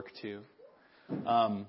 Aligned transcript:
work 0.00 0.12
too. 0.22 0.40
Um, 1.26 1.66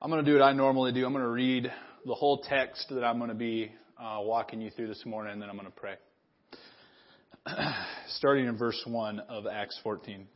I'm 0.00 0.10
going 0.10 0.24
to 0.24 0.30
do 0.30 0.38
what 0.38 0.42
I 0.42 0.54
normally 0.54 0.92
do. 0.92 1.04
I'm 1.04 1.12
going 1.12 1.24
to 1.24 1.30
read 1.30 1.70
the 2.06 2.14
whole 2.14 2.38
text 2.38 2.86
that 2.88 3.04
I'm 3.04 3.18
going 3.18 3.28
to 3.28 3.34
be 3.34 3.70
uh, 4.00 4.20
walking 4.20 4.62
you 4.62 4.70
through 4.70 4.86
this 4.86 5.04
morning, 5.04 5.34
and 5.34 5.42
then 5.42 5.50
I'm 5.50 5.56
going 5.56 5.70
to 5.70 5.78
pray. 5.78 5.96
Starting 8.16 8.46
in 8.46 8.56
verse 8.56 8.82
1 8.86 9.20
of 9.28 9.44
Acts 9.46 9.78
14. 9.82 10.26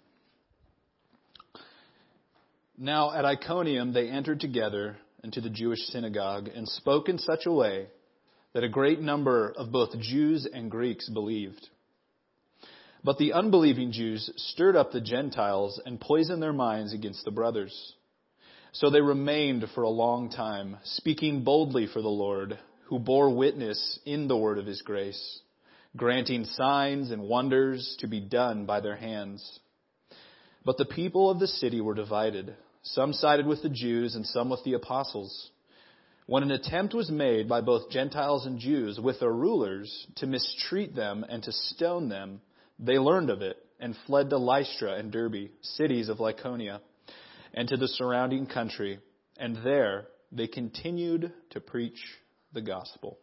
Now 2.76 3.14
at 3.14 3.24
Iconium 3.24 3.94
they 3.94 4.10
entered 4.10 4.40
together 4.40 4.98
into 5.24 5.40
the 5.40 5.48
Jewish 5.48 5.80
synagogue 5.86 6.48
and 6.54 6.68
spoke 6.68 7.08
in 7.08 7.16
such 7.16 7.46
a 7.46 7.52
way 7.52 7.86
that 8.52 8.64
a 8.64 8.68
great 8.68 9.00
number 9.00 9.54
of 9.56 9.72
both 9.72 9.98
Jews 9.98 10.46
and 10.52 10.70
Greeks 10.70 11.08
believed. 11.08 11.70
But 13.08 13.16
the 13.16 13.32
unbelieving 13.32 13.90
Jews 13.90 14.28
stirred 14.36 14.76
up 14.76 14.92
the 14.92 15.00
Gentiles 15.00 15.80
and 15.86 15.98
poisoned 15.98 16.42
their 16.42 16.52
minds 16.52 16.92
against 16.92 17.24
the 17.24 17.30
brothers. 17.30 17.94
So 18.72 18.90
they 18.90 19.00
remained 19.00 19.64
for 19.74 19.80
a 19.80 19.88
long 19.88 20.28
time, 20.28 20.76
speaking 20.84 21.42
boldly 21.42 21.86
for 21.86 22.02
the 22.02 22.08
Lord, 22.10 22.58
who 22.84 22.98
bore 22.98 23.34
witness 23.34 23.98
in 24.04 24.28
the 24.28 24.36
word 24.36 24.58
of 24.58 24.66
his 24.66 24.82
grace, 24.82 25.40
granting 25.96 26.44
signs 26.44 27.10
and 27.10 27.22
wonders 27.22 27.96
to 28.00 28.08
be 28.08 28.20
done 28.20 28.66
by 28.66 28.80
their 28.80 28.96
hands. 28.96 29.58
But 30.66 30.76
the 30.76 30.84
people 30.84 31.30
of 31.30 31.38
the 31.38 31.48
city 31.48 31.80
were 31.80 31.94
divided. 31.94 32.54
Some 32.82 33.14
sided 33.14 33.46
with 33.46 33.62
the 33.62 33.70
Jews 33.70 34.16
and 34.16 34.26
some 34.26 34.50
with 34.50 34.62
the 34.64 34.74
apostles. 34.74 35.50
When 36.26 36.42
an 36.42 36.50
attempt 36.50 36.92
was 36.92 37.10
made 37.10 37.48
by 37.48 37.62
both 37.62 37.88
Gentiles 37.88 38.44
and 38.44 38.58
Jews 38.58 39.00
with 39.00 39.18
their 39.18 39.32
rulers 39.32 40.06
to 40.16 40.26
mistreat 40.26 40.94
them 40.94 41.24
and 41.26 41.42
to 41.44 41.52
stone 41.52 42.10
them, 42.10 42.42
they 42.78 42.98
learned 42.98 43.30
of 43.30 43.42
it 43.42 43.56
and 43.80 43.96
fled 44.06 44.30
to 44.30 44.38
Lystra 44.38 44.94
and 44.94 45.12
Derbe, 45.12 45.50
cities 45.62 46.08
of 46.08 46.18
Lycaonia, 46.18 46.80
and 47.54 47.68
to 47.68 47.76
the 47.76 47.88
surrounding 47.88 48.46
country, 48.46 48.98
and 49.38 49.56
there 49.64 50.08
they 50.32 50.46
continued 50.46 51.32
to 51.50 51.60
preach 51.60 51.98
the 52.52 52.60
gospel. 52.60 53.18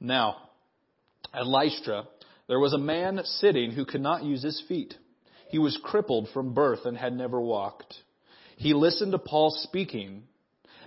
Now, 0.00 0.36
at 1.32 1.46
Lystra, 1.46 2.04
there 2.48 2.58
was 2.58 2.72
a 2.72 2.78
man 2.78 3.20
sitting 3.24 3.70
who 3.70 3.84
could 3.84 4.00
not 4.00 4.24
use 4.24 4.42
his 4.42 4.62
feet. 4.68 4.94
He 5.48 5.58
was 5.58 5.78
crippled 5.82 6.28
from 6.34 6.54
birth 6.54 6.84
and 6.84 6.96
had 6.96 7.16
never 7.16 7.40
walked. 7.40 7.94
He 8.56 8.74
listened 8.74 9.12
to 9.12 9.18
Paul 9.18 9.50
speaking, 9.50 10.24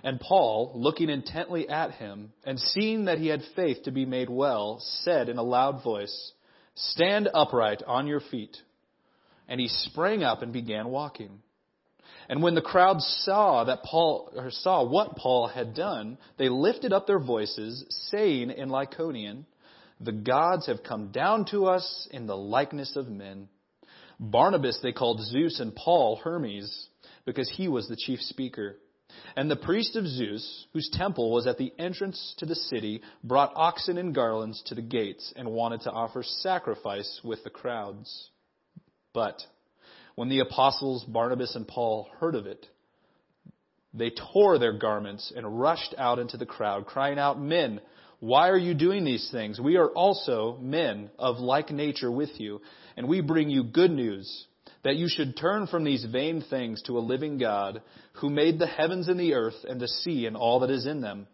and 0.02 0.20
Paul, 0.20 0.72
looking 0.74 1.08
intently 1.08 1.68
at 1.68 1.92
him 1.92 2.32
and 2.44 2.60
seeing 2.60 3.06
that 3.06 3.18
he 3.18 3.28
had 3.28 3.42
faith 3.56 3.84
to 3.84 3.90
be 3.90 4.04
made 4.04 4.30
well, 4.30 4.78
said 5.02 5.28
in 5.28 5.38
a 5.38 5.42
loud 5.42 5.82
voice, 5.82 6.32
Stand 6.76 7.28
upright 7.32 7.82
on 7.86 8.06
your 8.06 8.20
feet. 8.20 8.56
And 9.48 9.60
he 9.60 9.68
sprang 9.68 10.22
up 10.22 10.42
and 10.42 10.52
began 10.52 10.88
walking. 10.88 11.42
And 12.28 12.42
when 12.42 12.54
the 12.54 12.62
crowd 12.62 13.00
saw 13.00 13.64
that 13.64 13.82
Paul 13.82 14.30
or 14.36 14.50
saw 14.50 14.84
what 14.84 15.16
Paul 15.16 15.48
had 15.48 15.74
done, 15.74 16.18
they 16.38 16.48
lifted 16.48 16.92
up 16.92 17.06
their 17.06 17.18
voices, 17.18 17.84
saying 18.10 18.50
in 18.50 18.68
Lycaonian, 18.68 19.44
"The 20.00 20.12
gods 20.12 20.66
have 20.66 20.82
come 20.82 21.12
down 21.12 21.44
to 21.46 21.66
us 21.66 22.08
in 22.10 22.26
the 22.26 22.36
likeness 22.36 22.96
of 22.96 23.08
men." 23.08 23.48
Barnabas 24.18 24.80
they 24.82 24.92
called 24.92 25.20
Zeus 25.20 25.60
and 25.60 25.74
Paul 25.74 26.16
Hermes, 26.16 26.88
because 27.24 27.48
he 27.48 27.68
was 27.68 27.88
the 27.88 27.96
chief 27.96 28.20
speaker. 28.22 28.78
And 29.36 29.50
the 29.50 29.56
priest 29.56 29.96
of 29.96 30.06
Zeus, 30.06 30.66
whose 30.72 30.88
temple 30.90 31.30
was 31.30 31.46
at 31.46 31.58
the 31.58 31.72
entrance 31.78 32.34
to 32.38 32.46
the 32.46 32.54
city, 32.54 33.02
brought 33.22 33.52
oxen 33.54 33.98
and 33.98 34.14
garlands 34.14 34.62
to 34.66 34.74
the 34.74 34.82
gates 34.82 35.32
and 35.36 35.50
wanted 35.50 35.82
to 35.82 35.90
offer 35.90 36.22
sacrifice 36.22 37.20
with 37.22 37.44
the 37.44 37.50
crowds. 37.50 38.30
But 39.12 39.42
when 40.14 40.28
the 40.28 40.40
apostles 40.40 41.04
Barnabas 41.04 41.54
and 41.54 41.68
Paul 41.68 42.08
heard 42.18 42.34
of 42.34 42.46
it, 42.46 42.66
they 43.92 44.10
tore 44.10 44.58
their 44.58 44.74
garments 44.74 45.32
and 45.34 45.58
rushed 45.58 45.94
out 45.96 46.18
into 46.18 46.36
the 46.36 46.46
crowd, 46.46 46.86
crying 46.86 47.18
out, 47.18 47.40
Men, 47.40 47.80
why 48.20 48.48
are 48.48 48.58
you 48.58 48.74
doing 48.74 49.04
these 49.04 49.28
things? 49.30 49.60
We 49.60 49.76
are 49.76 49.88
also 49.88 50.58
men 50.60 51.10
of 51.18 51.38
like 51.38 51.70
nature 51.70 52.10
with 52.10 52.40
you, 52.40 52.60
and 52.96 53.08
we 53.08 53.20
bring 53.20 53.50
you 53.50 53.62
good 53.62 53.90
news 53.90 54.46
that 54.84 54.96
you 54.96 55.08
should 55.08 55.36
turn 55.36 55.66
from 55.66 55.84
these 55.84 56.04
vain 56.04 56.42
things 56.48 56.82
to 56.82 56.98
a 56.98 57.00
living 57.00 57.38
God 57.38 57.82
who 58.14 58.30
made 58.30 58.58
the 58.58 58.66
heavens 58.66 59.08
and 59.08 59.18
the 59.18 59.34
earth 59.34 59.64
and 59.68 59.80
the 59.80 59.88
sea 59.88 60.26
and 60.26 60.36
all 60.36 60.60
that 60.60 60.70
is 60.70 60.86
in 60.86 61.00
them. 61.00 61.26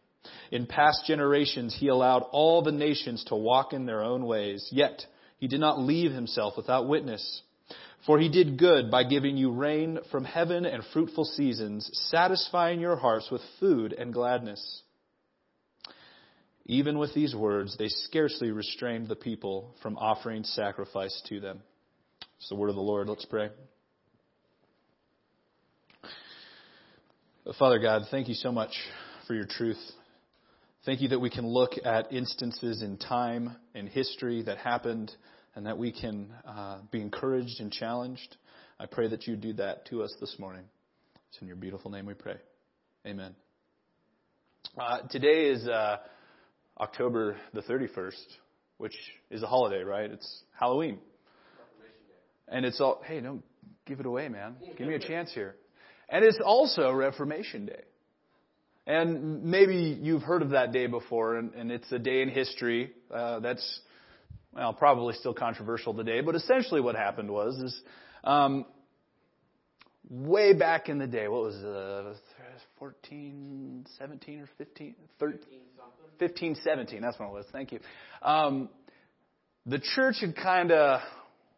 In 0.50 0.66
past 0.66 1.04
generations, 1.06 1.76
he 1.78 1.88
allowed 1.88 2.25
all 2.30 2.62
the 2.62 2.72
nations 2.72 3.25
to 3.25 3.36
walk 3.36 3.72
in 3.72 3.86
their 3.86 4.03
own 4.03 4.25
ways, 4.26 4.69
yet 4.70 5.04
he 5.38 5.48
did 5.48 5.60
not 5.60 5.80
leave 5.80 6.12
himself 6.12 6.56
without 6.56 6.88
witness. 6.88 7.42
For 8.06 8.19
he 8.19 8.28
did 8.28 8.58
good 8.58 8.91
by 8.91 9.04
giving 9.04 9.36
you 9.36 9.53
rain 9.53 9.98
from 10.10 10.24
heaven 10.24 10.66
and 10.66 10.82
fruitful 10.92 11.24
seasons, 11.24 11.88
satisfying 12.10 12.80
your 12.80 12.97
hearts 12.97 13.30
with 13.30 13.42
food 13.60 13.92
and 13.92 14.12
gladness. 14.12 14.82
Even 16.66 16.98
with 16.98 17.14
these 17.14 17.34
words, 17.34 17.76
they 17.76 17.88
scarcely 17.88 18.50
restrained 18.50 19.09
the 19.09 19.16
people 19.16 19.74
from 19.82 19.97
offering 19.98 20.44
sacrifice 20.44 21.22
to 21.28 21.41
them. 21.41 21.62
It's 22.42 22.48
the 22.48 22.56
word 22.56 22.70
of 22.70 22.75
the 22.75 22.82
Lord. 22.82 23.08
Let's 23.08 23.25
pray. 23.25 23.50
Father 27.56 27.78
God, 27.78 28.03
thank 28.10 28.26
you 28.26 28.34
so 28.34 28.50
much 28.50 28.72
for 29.28 29.34
your 29.34 29.44
truth. 29.44 29.78
Thank 30.84 31.03
you 31.03 31.10
that 31.10 31.20
we 31.20 31.30
can 31.30 31.47
look 31.47 31.75
at 31.84 32.12
instances 32.12 32.82
in 32.82 32.98
time 32.98 33.54
and 33.76 33.88
history 33.88 34.42
that 34.42 34.58
happened 34.58 35.12
and 35.54 35.66
that 35.66 35.78
we 35.78 35.92
can 35.92 36.34
uh, 36.44 36.78
be 36.91 37.00
encouraged 37.00 37.60
and 37.60 37.70
challenged. 37.70 38.36
I 38.80 38.86
pray 38.86 39.06
that 39.06 39.28
you 39.28 39.36
do 39.36 39.53
that 39.53 39.86
to 39.91 40.03
us 40.03 40.12
this 40.20 40.34
morning. 40.41 40.64
It's 41.28 41.41
in 41.41 41.47
your 41.47 41.54
beautiful 41.54 41.92
name 41.92 42.06
we 42.06 42.14
pray. 42.14 42.38
Amen. 43.06 43.36
Uh, 44.76 45.03
today 45.12 45.44
is 45.44 45.69
uh, 45.69 45.98
October 46.80 47.36
the 47.54 47.62
31st, 47.62 48.26
which 48.78 48.97
is 49.30 49.44
a 49.44 49.47
holiday, 49.47 49.84
right? 49.84 50.10
It's 50.10 50.42
Halloween. 50.59 50.98
And 52.53 52.67
it's 52.67 52.81
all, 52.81 53.03
hey, 53.05 53.21
don't 53.21 53.43
give 53.87 53.99
it 53.99 54.07
away, 54.07 54.29
man. 54.29 54.57
Give 54.77 54.87
me 54.87 54.95
a 54.95 54.99
chance 54.99 55.33
here. 55.33 55.57
And 56.09 56.25
it's 56.25 56.39
also 56.45 56.93
Reformation 56.93 57.67
Day. 57.67 57.81
And 58.87 59.45
maybe 59.45 59.99
you've 60.01 60.23
heard 60.23 60.43
of 60.43 60.51
that 60.51 60.73
day 60.73 60.87
before, 60.87 61.37
and, 61.37 61.55
and 61.55 61.73
it's 61.73 61.91
a 61.93 61.99
day 61.99 62.21
in 62.21 62.29
history 62.29 62.93
uh, 63.13 63.41
that's, 63.41 63.81
well, 64.53 64.75
probably 64.75 65.15
still 65.15 65.33
controversial 65.33 65.95
today. 65.95 66.21
But 66.21 66.35
essentially, 66.35 66.81
what 66.81 66.95
happened 66.97 67.31
was, 67.31 67.57
is 67.57 67.81
um, 68.25 68.67
way 70.11 70.53
back 70.53 70.89
in 70.89 70.99
the 70.99 71.07
day, 71.07 71.29
what 71.29 71.43
was 71.43 71.57
it, 71.57 71.65
uh, 71.65 72.15
14, 72.79 73.87
17, 73.99 74.41
or 74.41 74.49
15, 74.59 74.95
13, 75.21 75.39
15, 76.19 76.57
17, 76.63 77.01
that's 77.01 77.19
what 77.19 77.29
it 77.29 77.33
was. 77.33 77.47
Thank 77.53 77.73
you. 77.73 77.79
Um, 78.21 78.69
the 79.65 79.79
church 79.79 80.17
had 80.21 80.34
kind 80.34 80.73
of 80.73 81.01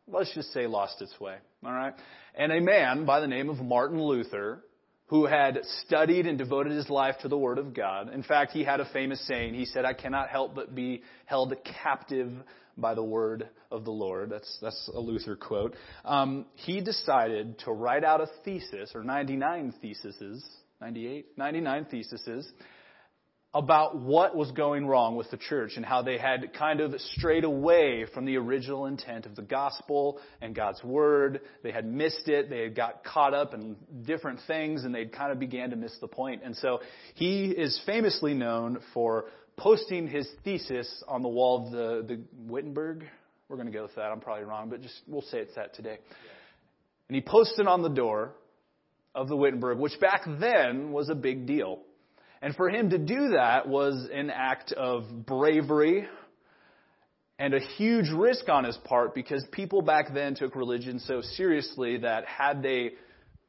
let's 0.08 0.32
just 0.34 0.52
say 0.52 0.66
lost 0.66 1.00
its 1.00 1.18
way. 1.20 1.36
All 1.64 1.72
right? 1.72 1.94
And 2.34 2.52
a 2.52 2.60
man 2.60 3.04
by 3.04 3.20
the 3.20 3.26
name 3.26 3.48
of 3.48 3.58
Martin 3.58 4.02
Luther, 4.02 4.62
who 5.06 5.26
had 5.26 5.60
studied 5.86 6.26
and 6.26 6.38
devoted 6.38 6.72
his 6.72 6.88
life 6.88 7.16
to 7.22 7.28
the 7.28 7.38
Word 7.38 7.58
of 7.58 7.74
God. 7.74 8.12
In 8.12 8.22
fact, 8.22 8.52
he 8.52 8.64
had 8.64 8.80
a 8.80 8.90
famous 8.92 9.24
saying. 9.26 9.54
He 9.54 9.66
said, 9.66 9.84
I 9.84 9.92
cannot 9.92 10.28
help 10.28 10.54
but 10.54 10.74
be 10.74 11.02
held 11.26 11.54
captive 11.82 12.32
by 12.76 12.94
the 12.94 13.04
Word 13.04 13.48
of 13.70 13.84
the 13.84 13.90
Lord. 13.90 14.30
That's, 14.30 14.58
that's 14.60 14.90
a 14.92 14.98
Luther 14.98 15.36
quote. 15.36 15.74
Um, 16.04 16.46
he 16.54 16.80
decided 16.80 17.58
to 17.60 17.72
write 17.72 18.02
out 18.04 18.20
a 18.20 18.28
thesis, 18.44 18.92
or 18.94 19.04
99 19.04 19.74
theses, 19.80 20.44
98, 20.80 21.38
99 21.38 21.84
theses, 21.90 22.52
about 23.54 23.96
what 23.96 24.34
was 24.34 24.50
going 24.50 24.84
wrong 24.84 25.14
with 25.14 25.30
the 25.30 25.36
church 25.36 25.74
and 25.76 25.84
how 25.84 26.02
they 26.02 26.18
had 26.18 26.52
kind 26.54 26.80
of 26.80 26.92
strayed 27.16 27.44
away 27.44 28.04
from 28.12 28.24
the 28.24 28.36
original 28.36 28.86
intent 28.86 29.26
of 29.26 29.36
the 29.36 29.42
gospel 29.42 30.18
and 30.42 30.56
God's 30.56 30.82
word. 30.82 31.40
They 31.62 31.70
had 31.70 31.86
missed 31.86 32.26
it. 32.26 32.50
They 32.50 32.64
had 32.64 32.74
got 32.74 33.04
caught 33.04 33.32
up 33.32 33.54
in 33.54 33.76
different 34.04 34.40
things 34.48 34.84
and 34.84 34.92
they 34.92 35.06
kind 35.06 35.30
of 35.30 35.38
began 35.38 35.70
to 35.70 35.76
miss 35.76 35.96
the 36.00 36.08
point. 36.08 36.42
And 36.44 36.56
so 36.56 36.80
he 37.14 37.46
is 37.46 37.80
famously 37.86 38.34
known 38.34 38.80
for 38.92 39.26
posting 39.56 40.08
his 40.08 40.28
thesis 40.42 41.04
on 41.06 41.22
the 41.22 41.28
wall 41.28 41.64
of 41.64 41.70
the, 41.70 42.16
the 42.16 42.20
Wittenberg. 42.36 43.04
We're 43.48 43.56
going 43.56 43.70
to 43.70 43.72
go 43.72 43.82
with 43.82 43.94
that. 43.94 44.06
I'm 44.06 44.20
probably 44.20 44.46
wrong, 44.46 44.68
but 44.68 44.82
just 44.82 45.00
we'll 45.06 45.22
say 45.22 45.38
it's 45.38 45.54
that 45.54 45.74
today. 45.74 45.98
And 47.08 47.14
he 47.14 47.20
posted 47.20 47.68
on 47.68 47.82
the 47.82 47.88
door 47.88 48.32
of 49.14 49.28
the 49.28 49.36
Wittenberg, 49.36 49.78
which 49.78 50.00
back 50.00 50.22
then 50.40 50.90
was 50.90 51.08
a 51.08 51.14
big 51.14 51.46
deal. 51.46 51.82
And 52.44 52.54
for 52.54 52.68
him 52.68 52.90
to 52.90 52.98
do 52.98 53.30
that 53.30 53.66
was 53.66 54.06
an 54.12 54.28
act 54.28 54.72
of 54.72 55.24
bravery 55.24 56.06
and 57.38 57.54
a 57.54 57.58
huge 57.58 58.10
risk 58.10 58.50
on 58.50 58.64
his 58.64 58.76
part 58.84 59.14
because 59.14 59.42
people 59.50 59.80
back 59.80 60.12
then 60.12 60.34
took 60.34 60.54
religion 60.54 60.98
so 60.98 61.22
seriously 61.22 61.96
that 61.96 62.26
had 62.26 62.62
they, 62.62 62.90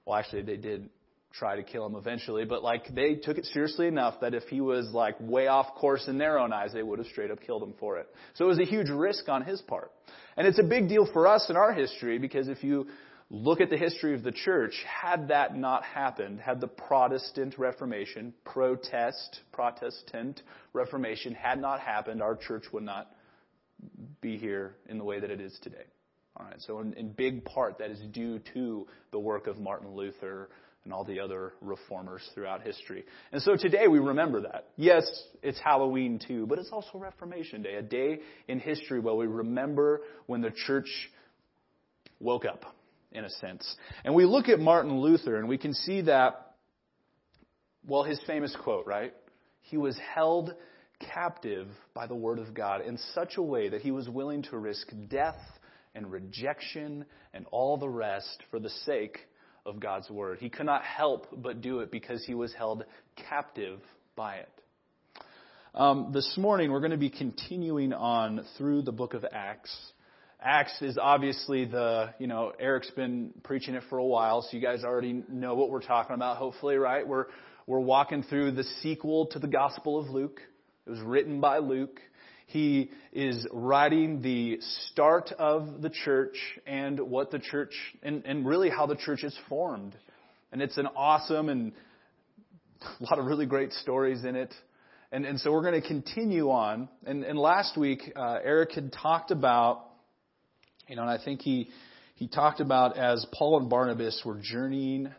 well, 0.05 0.17
actually, 0.17 0.43
they 0.43 0.55
did 0.55 0.89
try 1.33 1.57
to 1.57 1.63
kill 1.63 1.85
him 1.85 1.95
eventually, 1.95 2.45
but 2.45 2.63
like 2.63 2.87
they 2.95 3.15
took 3.15 3.37
it 3.37 3.43
seriously 3.47 3.87
enough 3.87 4.21
that 4.21 4.33
if 4.33 4.43
he 4.43 4.61
was 4.61 4.89
like 4.93 5.17
way 5.19 5.47
off 5.47 5.75
course 5.75 6.07
in 6.07 6.17
their 6.17 6.39
own 6.39 6.53
eyes, 6.53 6.71
they 6.71 6.81
would 6.81 6.97
have 6.97 7.07
straight 7.09 7.31
up 7.31 7.41
killed 7.41 7.63
him 7.63 7.73
for 7.77 7.97
it. 7.97 8.07
So 8.35 8.45
it 8.45 8.47
was 8.47 8.59
a 8.59 8.65
huge 8.65 8.87
risk 8.87 9.27
on 9.27 9.43
his 9.43 9.61
part. 9.61 9.91
And 10.37 10.47
it's 10.47 10.59
a 10.59 10.63
big 10.63 10.87
deal 10.87 11.05
for 11.11 11.27
us 11.27 11.47
in 11.49 11.57
our 11.57 11.73
history 11.73 12.17
because 12.17 12.47
if 12.47 12.63
you 12.63 12.87
look 13.29 13.59
at 13.59 13.69
the 13.69 13.77
history 13.77 14.13
of 14.13 14.23
the 14.23 14.31
church, 14.31 14.73
had 14.87 15.29
that 15.29 15.55
not 15.55 15.83
happened, 15.83 16.39
had 16.39 16.61
the 16.61 16.67
Protestant 16.67 17.57
Reformation, 17.57 18.33
protest, 18.43 19.39
Protestant 19.51 20.41
Reformation 20.73 21.33
had 21.33 21.59
not 21.59 21.79
happened, 21.79 22.21
our 22.21 22.35
church 22.35 22.65
would 22.71 22.83
not 22.83 23.11
be 24.21 24.37
here 24.37 24.75
in 24.87 24.97
the 24.97 25.03
way 25.03 25.19
that 25.19 25.31
it 25.31 25.41
is 25.41 25.57
today. 25.61 25.85
All 26.37 26.45
right, 26.45 26.61
so 26.61 26.79
in, 26.79 26.93
in 26.93 27.11
big 27.11 27.45
part, 27.45 27.77
that 27.79 27.89
is 27.89 27.99
due 28.11 28.39
to 28.53 28.87
the 29.11 29.19
work 29.19 29.47
of 29.47 29.57
Martin 29.57 29.95
Luther 29.95 30.49
and 30.83 30.93
all 30.93 31.03
the 31.03 31.19
other 31.19 31.53
reformers 31.61 32.21
throughout 32.35 32.61
history. 32.61 33.05
And 33.31 33.41
so 33.41 33.55
today 33.55 33.87
we 33.87 33.99
remember 33.99 34.41
that. 34.41 34.67
Yes, 34.75 35.03
it's 35.41 35.59
Halloween 35.59 36.19
too, 36.25 36.45
but 36.45 36.59
it's 36.59 36.69
also 36.71 36.99
Reformation 36.99 37.63
Day, 37.63 37.75
a 37.75 37.81
day 37.81 38.19
in 38.47 38.59
history 38.59 38.99
where 38.99 39.15
we 39.15 39.25
remember 39.25 40.01
when 40.27 40.41
the 40.41 40.51
church 40.51 41.09
woke 42.19 42.45
up, 42.45 42.65
in 43.15 43.25
a 43.25 43.29
sense. 43.29 43.75
And 44.03 44.13
we 44.13 44.25
look 44.25 44.49
at 44.49 44.59
Martin 44.59 44.99
Luther 44.99 45.37
and 45.37 45.47
we 45.47 45.57
can 45.57 45.73
see 45.73 46.01
that, 46.01 46.53
well, 47.87 48.03
his 48.03 48.19
famous 48.27 48.55
quote, 48.63 48.85
right? 48.85 49.13
He 49.61 49.77
was 49.77 49.97
held 50.13 50.53
captive 50.99 51.67
by 51.93 52.07
the 52.07 52.15
Word 52.15 52.39
of 52.39 52.53
God 52.53 52.81
in 52.81 52.97
such 53.13 53.37
a 53.37 53.41
way 53.41 53.69
that 53.69 53.81
he 53.81 53.91
was 53.91 54.07
willing 54.07 54.43
to 54.43 54.57
risk 54.57 54.87
death 55.09 55.39
and 55.93 56.11
rejection 56.11 57.05
and 57.33 57.45
all 57.51 57.77
the 57.77 57.89
rest 57.89 58.43
for 58.51 58.59
the 58.59 58.69
sake 58.69 59.19
of 59.65 59.79
God's 59.79 60.09
Word. 60.09 60.39
He 60.39 60.49
could 60.49 60.65
not 60.65 60.83
help 60.83 61.27
but 61.35 61.61
do 61.61 61.79
it 61.79 61.91
because 61.91 62.23
he 62.25 62.35
was 62.35 62.53
held 62.53 62.83
captive 63.29 63.79
by 64.15 64.35
it. 64.35 64.49
Um, 65.73 66.11
this 66.13 66.37
morning, 66.37 66.71
we're 66.71 66.79
going 66.79 66.91
to 66.91 66.97
be 66.97 67.09
continuing 67.09 67.91
on 67.91 68.45
through 68.57 68.83
the 68.83 68.93
book 68.93 69.13
of 69.13 69.25
Acts. 69.29 69.75
Acts 70.41 70.81
is 70.81 70.97
obviously 70.97 71.65
the, 71.65 72.13
you 72.19 72.27
know, 72.27 72.51
Eric's 72.59 72.91
been 72.91 73.31
preaching 73.43 73.73
it 73.75 73.83
for 73.89 73.97
a 73.97 74.05
while, 74.05 74.41
so 74.41 74.49
you 74.51 74.61
guys 74.61 74.83
already 74.83 75.23
know 75.29 75.55
what 75.55 75.69
we're 75.69 75.81
talking 75.81 76.13
about, 76.13 76.37
hopefully, 76.37 76.75
right? 76.75 77.07
We're, 77.07 77.25
we're 77.67 77.79
walking 77.79 78.23
through 78.23 78.51
the 78.51 78.63
sequel 78.81 79.27
to 79.27 79.39
the 79.39 79.47
Gospel 79.47 79.99
of 79.99 80.09
Luke. 80.09 80.39
It 80.85 80.89
was 80.89 80.99
written 80.99 81.41
by 81.41 81.59
Luke. 81.59 81.99
He 82.47 82.91
is 83.11 83.47
writing 83.51 84.21
the 84.21 84.59
start 84.91 85.31
of 85.39 85.81
the 85.81 85.89
church 85.89 86.37
and 86.67 86.99
what 86.99 87.31
the 87.31 87.39
church, 87.39 87.73
and, 88.03 88.23
and 88.25 88.45
really 88.45 88.69
how 88.69 88.85
the 88.85 88.95
church 88.95 89.23
is 89.23 89.35
formed. 89.49 89.95
And 90.51 90.61
it's 90.61 90.77
an 90.77 90.87
awesome 90.95 91.49
and 91.49 91.71
a 92.99 93.03
lot 93.03 93.17
of 93.19 93.25
really 93.25 93.47
great 93.47 93.73
stories 93.73 94.23
in 94.23 94.35
it. 94.35 94.53
And, 95.11 95.25
and 95.25 95.39
so 95.39 95.51
we're 95.51 95.63
going 95.63 95.81
to 95.81 95.87
continue 95.87 96.51
on. 96.51 96.89
And, 97.05 97.23
and 97.23 97.39
last 97.39 97.77
week, 97.77 98.11
uh, 98.15 98.39
Eric 98.43 98.73
had 98.73 98.93
talked 98.93 99.31
about, 99.31 99.84
you 100.87 100.95
know, 100.95 101.01
and 101.01 101.11
I 101.11 101.23
think 101.23 101.41
he, 101.41 101.69
he 102.15 102.27
talked 102.27 102.59
about 102.59 102.97
as 102.97 103.25
Paul 103.33 103.59
and 103.59 103.69
Barnabas 103.69 104.21
were 104.25 104.39
journeying 104.41 105.09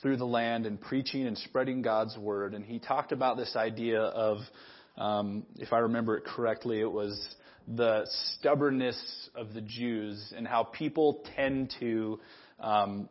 through 0.00 0.16
the 0.16 0.26
land 0.26 0.66
and 0.66 0.80
preaching 0.80 1.26
and 1.26 1.36
spreading 1.36 1.82
God's 1.82 2.16
word. 2.16 2.54
And 2.54 2.64
he 2.64 2.78
talked 2.78 3.12
about 3.12 3.36
this 3.36 3.54
idea 3.56 4.00
of 4.00 4.38
um, 4.96 5.46
if 5.56 5.72
I 5.72 5.78
remember 5.78 6.16
it 6.16 6.24
correctly, 6.24 6.80
it 6.80 6.90
was 6.90 7.18
the 7.66 8.06
stubbornness 8.38 9.30
of 9.34 9.52
the 9.54 9.60
Jews 9.60 10.32
and 10.36 10.46
how 10.46 10.64
people 10.64 11.24
tend 11.36 11.74
to 11.80 12.20
um, 12.58 13.08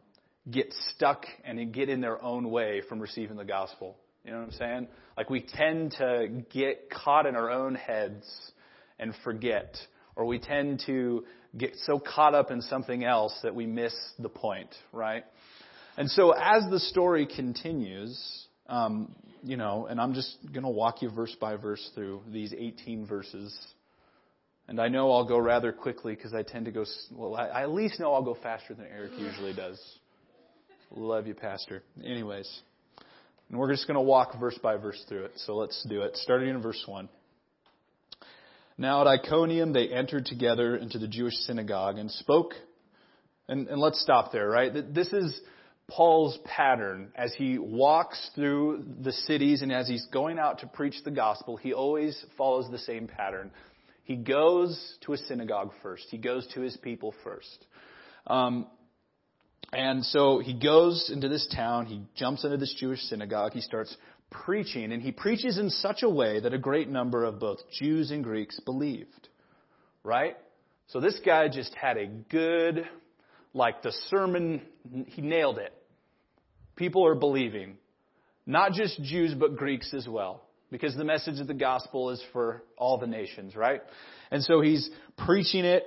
get 0.50 0.74
stuck 0.96 1.26
and 1.44 1.74
get 1.74 1.90
in 1.90 2.02
their 2.02 2.22
own 2.22 2.50
way 2.50 2.82
from 2.88 3.00
receiving 3.00 3.38
the 3.38 3.46
gospel. 3.46 3.98
You 4.24 4.32
know 4.32 4.40
what 4.40 4.48
I'm 4.48 4.52
saying? 4.54 4.88
Like 5.18 5.30
we 5.30 5.42
tend 5.42 5.94
to 5.98 6.28
get 6.52 6.90
caught 6.90 7.26
in 7.26 7.36
our 7.36 7.50
own 7.50 7.76
heads 7.76 8.26
and 9.00 9.14
forget, 9.24 9.76
or 10.16 10.26
we 10.26 10.40
tend 10.40 10.84
to 10.86 11.24
get 11.58 11.76
so 11.86 12.00
caught 12.00 12.36
up 12.36 12.52
in 12.52 12.62
something 12.62 13.04
else 13.04 13.38
that 13.44 13.56
we 13.56 13.66
miss 13.66 13.94
the 14.20 14.30
point, 14.30 14.70
right? 14.92 15.24
And 15.98 16.10
so 16.10 16.32
as 16.32 16.64
the 16.70 16.80
story 16.80 17.28
continues, 17.28 18.48
um, 18.68 19.16
you 19.44 19.58
know, 19.58 19.88
and 19.88 20.00
I'm 20.00 20.14
just 20.14 20.38
going 20.52 20.64
to 20.64 20.70
walk 20.70 21.02
you 21.02 21.10
verse 21.10 21.36
by 21.40 21.56
verse 21.56 21.90
through 21.96 22.22
these 22.32 22.54
18 22.58 23.06
verses. 23.06 23.58
And 24.68 24.80
I 24.80 24.88
know 24.88 25.12
I'll 25.12 25.28
go 25.28 25.40
rather 25.40 25.72
quickly 25.72 26.16
because 26.16 26.34
I 26.34 26.44
tend 26.44 26.66
to 26.66 26.72
go, 26.72 26.86
well, 27.12 27.36
I, 27.36 27.48
I 27.48 27.62
at 27.64 27.72
least 27.72 28.00
know 28.00 28.14
I'll 28.14 28.24
go 28.24 28.38
faster 28.42 28.74
than 28.74 28.86
Eric 28.86 29.14
usually 29.18 29.54
does. 29.54 29.82
Love 30.92 31.28
you, 31.28 31.34
Pastor. 31.34 31.84
Anyways, 32.04 32.48
and 33.50 33.58
we're 33.58 33.72
just 33.72 33.88
going 33.88 33.96
to 33.96 34.02
walk 34.02 34.40
verse 34.40 34.58
by 34.62 34.78
verse 34.78 35.04
through 35.10 35.26
it. 35.26 35.32
So 35.38 35.56
let's 35.56 35.84
do 35.90 36.04
it. 36.04 36.16
Starting 36.18 36.50
in 36.50 36.62
verse 36.62 36.82
1. 36.86 37.10
Now 38.80 39.02
at 39.02 39.08
Iconium 39.08 39.74
they 39.74 39.90
entered 39.90 40.26
together 40.26 40.78
into 40.78 41.00
the 41.00 41.08
Jewish 41.08 41.34
synagogue 41.34 41.98
and 41.98 42.10
spoke. 42.10 42.54
And, 43.50 43.68
and 43.68 43.82
let's 43.82 44.02
stop 44.02 44.32
there, 44.32 44.48
right? 44.48 44.72
This 44.94 45.12
is 45.12 45.38
Paul's 45.90 46.40
pattern 46.46 47.12
as 47.14 47.34
he 47.34 47.58
walks 47.58 48.30
through 48.36 48.86
the 49.02 49.12
cities 49.12 49.64
and 49.64 49.74
as 49.74 49.90
he's 49.90 50.08
going 50.14 50.40
out 50.40 50.60
to 50.60 50.68
preach 50.68 50.96
the 51.04 51.12
gospel, 51.12 51.58
he 51.58 51.74
always 51.74 52.24
follows 52.38 52.72
the 52.72 52.78
same 52.78 53.08
pattern. 53.08 53.52
He 54.06 54.16
goes 54.16 54.98
to 55.02 55.12
a 55.12 55.18
synagogue 55.18 55.74
first. 55.84 56.06
He 56.10 56.18
goes 56.18 56.48
to 56.54 56.62
his 56.62 56.78
people 56.78 57.14
first. 57.26 57.66
Um, 58.28 58.68
and 59.74 60.06
so 60.06 60.40
he 60.40 60.54
goes 60.54 61.12
into 61.14 61.28
this 61.28 61.46
town. 61.54 61.86
He 61.86 62.04
jumps 62.16 62.46
into 62.46 62.56
this 62.56 62.74
Jewish 62.80 63.02
synagogue. 63.02 63.52
He 63.52 63.62
starts 63.62 63.96
preaching, 64.30 64.92
and 64.92 65.02
he 65.02 65.12
preaches 65.12 65.58
in 65.58 65.70
such 65.70 66.04
a 66.04 66.10
way 66.10 66.40
that 66.40 66.54
a 66.54 66.58
great 66.58 66.90
number 66.90 67.24
of 67.24 67.40
both 67.40 67.60
Jews 67.72 68.12
and 68.12 68.24
Greeks 68.24 68.60
believed. 68.60 69.28
Right? 70.04 70.38
So 70.88 71.00
this 71.00 71.20
guy 71.26 71.50
just 71.50 71.74
had 71.76 71.98
a 71.98 72.08
good, 72.08 72.88
like 73.54 73.82
the 73.82 73.92
sermon, 74.10 74.62
he 75.08 75.22
nailed 75.22 75.58
it 75.58 75.74
people 76.80 77.06
are 77.06 77.14
believing. 77.14 77.78
Not 78.48 78.72
just 78.72 79.04
Jews, 79.04 79.36
but 79.36 79.58
Greeks 79.58 79.94
as 79.94 80.08
well. 80.08 80.42
Because 80.72 80.96
the 80.96 81.04
message 81.04 81.40
of 81.40 81.48
the 81.48 81.54
gospel 81.54 82.10
is 82.10 82.24
for 82.32 82.64
all 82.78 82.98
the 82.98 83.06
nations, 83.06 83.56
right? 83.56 83.82
And 84.32 84.44
so 84.44 84.62
he's 84.62 84.90
preaching 85.18 85.66
it. 85.66 85.84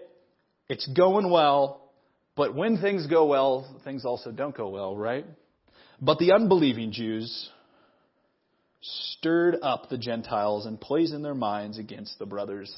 It's 0.68 0.86
going 0.86 1.28
well. 1.30 1.90
But 2.36 2.54
when 2.54 2.78
things 2.80 3.06
go 3.06 3.26
well, 3.26 3.80
things 3.84 4.04
also 4.04 4.30
don't 4.30 4.56
go 4.56 4.68
well, 4.68 4.96
right? 4.96 5.24
But 6.00 6.18
the 6.18 6.32
unbelieving 6.32 6.92
Jews 6.92 7.48
stirred 8.82 9.56
up 9.62 9.88
the 9.88 9.98
Gentiles 9.98 10.66
and 10.66 10.80
poisoned 10.80 11.24
their 11.24 11.34
minds 11.34 11.78
against 11.78 12.18
the 12.18 12.26
brothers. 12.26 12.72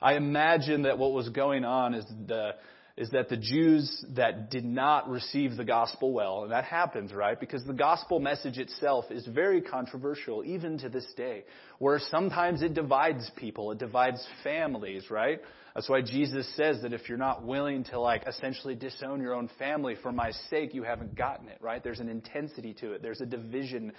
I 0.00 0.14
imagine 0.14 0.82
that 0.82 0.98
what 0.98 1.12
was 1.12 1.28
going 1.28 1.64
on 1.64 1.94
is 1.94 2.04
the 2.26 2.54
is 2.96 3.10
that 3.10 3.30
the 3.30 3.36
Jews 3.36 4.04
that 4.14 4.50
did 4.50 4.64
not 4.64 5.08
receive 5.08 5.56
the 5.56 5.64
gospel 5.64 6.12
well, 6.12 6.42
and 6.42 6.52
that 6.52 6.64
happens, 6.64 7.14
right? 7.14 7.38
Because 7.38 7.64
the 7.64 7.72
gospel 7.72 8.20
message 8.20 8.58
itself 8.58 9.06
is 9.10 9.26
very 9.26 9.62
controversial, 9.62 10.44
even 10.44 10.76
to 10.78 10.90
this 10.90 11.06
day, 11.16 11.44
where 11.78 11.98
sometimes 11.98 12.60
it 12.60 12.74
divides 12.74 13.30
people, 13.36 13.72
it 13.72 13.78
divides 13.78 14.22
families, 14.44 15.10
right? 15.10 15.40
That's 15.74 15.88
why 15.88 16.02
Jesus 16.02 16.52
says 16.56 16.82
that 16.82 16.92
if 16.92 17.08
you're 17.08 17.18
not 17.18 17.44
willing 17.44 17.84
to 17.84 18.00
like 18.00 18.24
essentially 18.26 18.74
disown 18.74 19.20
your 19.20 19.34
own 19.34 19.48
family 19.58 19.94
for 20.02 20.10
my 20.10 20.32
sake, 20.50 20.74
you 20.74 20.82
haven't 20.82 21.14
gotten 21.14 21.48
it, 21.48 21.58
right? 21.60 21.82
There's 21.82 22.00
an 22.00 22.08
intensity 22.08 22.74
to 22.80 22.92
it. 22.92 23.02
There's 23.02 23.20
a 23.20 23.26
division 23.26 23.92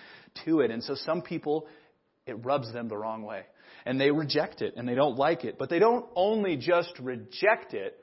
to 0.46 0.60
it. 0.62 0.72
And 0.72 0.84
so 0.84 0.96
some 0.96 1.22
people, 1.22 1.68
it 2.28 2.44
rubs 2.44 2.72
them 2.74 2.90
the 2.90 2.98
wrong 2.98 3.24
way. 3.24 3.44
And 3.86 4.00
they 4.00 4.12
reject 4.12 4.62
it 4.62 4.74
and 4.76 4.88
they 4.88 4.96
don't 4.96 5.18
like 5.18 5.46
it. 5.46 5.58
But 5.58 5.70
they 5.70 5.80
don't 5.80 6.06
only 6.16 6.58
just 6.58 6.92
reject 7.00 7.74
it, 7.74 7.98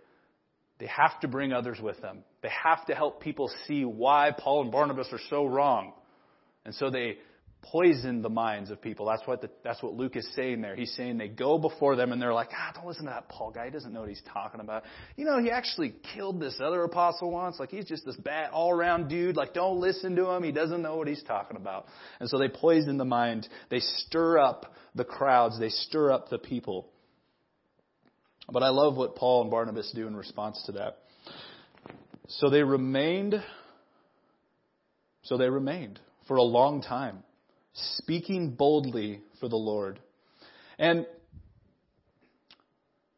they 0.79 0.87
have 0.87 1.21
to 1.21 1.29
bring 1.29 1.53
others 1.53 1.79
with 1.83 2.01
them. 2.01 2.25
They 2.43 2.51
have 2.65 2.87
to 2.87 2.95
help 2.95 3.21
people 3.21 3.51
see 3.67 3.85
why 3.85 4.33
Paul 4.37 4.63
and 4.63 4.73
Barnabas 4.73 5.09
are 5.13 5.21
so 5.29 5.45
wrong. 5.45 5.93
And 6.65 6.75
so 6.75 6.91
they 6.91 7.19
poison 7.63 8.23
the 8.23 8.29
minds 8.29 8.71
of 8.71 8.81
people. 8.81 9.07
That's 9.07 9.27
what 9.27 9.43
the, 9.43 9.51
that's 9.63 9.83
what 9.83 9.95
Luke 9.95 10.17
is 10.17 10.29
saying 10.35 10.61
there. 10.61 10.77
He's 10.77 10.95
saying 10.95 11.19
they 11.19 11.29
go 11.29 11.59
before 11.59 11.97
them 11.97 12.13
and 12.13 12.21
they're 12.21 12.33
like, 12.33 12.51
ah, 12.53 12.73
don't 12.75 12.87
listen 12.87 13.05
to 13.05 13.11
that 13.11 13.29
Paul 13.29 13.51
guy. 13.51 13.67
He 13.67 13.71
doesn't 13.71 13.93
know 13.93 14.01
what 14.01 14.09
he's 14.09 14.23
talking 14.33 14.61
about. 14.61 14.85
You 15.17 15.25
know, 15.25 15.39
he 15.41 15.51
actually 15.51 15.95
killed 16.15 16.41
this 16.41 16.61
other 16.63 16.83
apostle 16.85 17.31
once. 17.31 17.59
Like 17.59 17.71
he's 17.71 17.85
just 17.85 18.07
this 18.07 18.17
bad 18.17 18.51
all 18.51 18.71
around 18.71 19.09
dude. 19.09 19.37
Like 19.37 19.55
don't 19.55 19.81
listen 19.81 20.17
to 20.17 20.31
him. 20.31 20.43
He 20.43 20.53
doesn't 20.53 20.83
know 20.83 20.97
what 20.97 21.09
he's 21.09 21.23
talking 21.23 21.57
about. 21.57 21.87
And 22.21 22.29
so 22.29 22.39
they 22.39 22.49
poison 22.49 22.97
the 22.97 23.05
mind. 23.05 23.49
They 23.71 23.81
stir 23.81 24.39
up 24.39 24.73
the 24.95 25.05
crowds. 25.05 25.59
They 25.59 25.71
stir 25.71 26.13
up 26.13 26.31
the 26.31 26.39
people. 26.39 26.89
But 28.51 28.63
I 28.63 28.71
love 28.71 28.97
what 28.97 29.17
Paul 29.17 29.43
and 29.43 29.51
Barnabas 29.51 29.93
do 29.95 30.07
in 30.07 30.17
response 30.17 30.63
to 30.67 30.73
that. 30.73 30.99
So 32.29 32.51
they 32.51 32.63
remained, 32.63 33.43
so 35.23 35.37
they 35.37 35.49
remained 35.49 35.99
for 36.27 36.37
a 36.37 36.43
long 36.43 36.83
time, 36.83 37.25
speaking 37.73 38.55
boldly 38.55 39.21
for 39.41 39.49
the 39.49 39.57
Lord. 39.57 39.99
And 40.79 41.07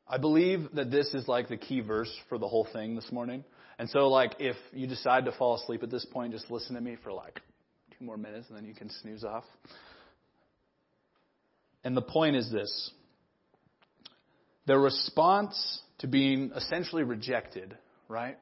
I 0.06 0.18
believe 0.18 0.68
that 0.74 0.90
this 0.90 1.14
is 1.14 1.28
like 1.28 1.48
the 1.48 1.56
key 1.56 1.80
verse 1.80 2.12
for 2.28 2.38
the 2.38 2.48
whole 2.48 2.66
thing 2.72 2.96
this 2.96 3.10
morning. 3.12 3.44
And 3.78 3.88
so, 3.88 4.08
like, 4.08 4.36
if 4.40 4.56
you 4.72 4.86
decide 4.86 5.24
to 5.26 5.32
fall 5.32 5.54
asleep 5.54 5.82
at 5.82 5.90
this 5.90 6.04
point, 6.04 6.32
just 6.32 6.50
listen 6.50 6.74
to 6.74 6.80
me 6.80 6.96
for 7.02 7.12
like 7.12 7.40
two 7.98 8.04
more 8.04 8.16
minutes 8.16 8.48
and 8.48 8.58
then 8.58 8.66
you 8.66 8.74
can 8.74 8.90
snooze 8.90 9.24
off. 9.24 9.44
And 11.84 11.96
the 11.96 12.02
point 12.02 12.36
is 12.36 12.50
this 12.50 12.90
their 14.66 14.78
response 14.78 15.80
to 15.98 16.06
being 16.06 16.52
essentially 16.54 17.02
rejected, 17.02 17.76
right, 18.08 18.36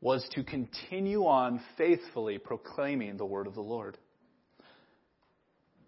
was 0.00 0.26
to 0.32 0.42
continue 0.42 1.26
on 1.26 1.60
faithfully 1.76 2.38
proclaiming 2.38 3.16
the 3.16 3.26
word 3.26 3.46
of 3.46 3.54
the 3.54 3.60
Lord. 3.60 3.96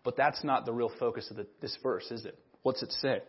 But 0.05 0.17
that's 0.17 0.45
not 0.45 0.67
the 0.67 0.73
real 0.73 0.93
focus 0.99 1.31
of 1.31 1.37
the, 1.37 1.47
this 1.61 1.77
verse, 1.83 2.11
is 2.11 2.25
it? 2.27 2.39
What's 2.63 2.83
it 2.83 2.93
say? 2.93 3.23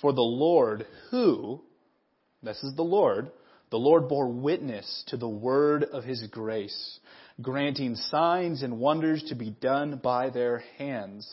For 0.00 0.12
the 0.12 0.20
Lord, 0.20 0.86
who, 1.10 1.62
this 2.42 2.62
is 2.62 2.74
the 2.74 2.82
Lord, 2.82 3.30
the 3.70 3.78
Lord 3.78 4.08
bore 4.08 4.28
witness 4.28 5.04
to 5.08 5.16
the 5.16 5.28
word 5.28 5.84
of 5.84 6.04
his 6.04 6.26
grace, 6.30 7.00
granting 7.40 7.94
signs 7.94 8.62
and 8.62 8.78
wonders 8.78 9.24
to 9.28 9.34
be 9.34 9.50
done 9.50 10.00
by 10.02 10.30
their 10.30 10.62
hands. 10.78 11.26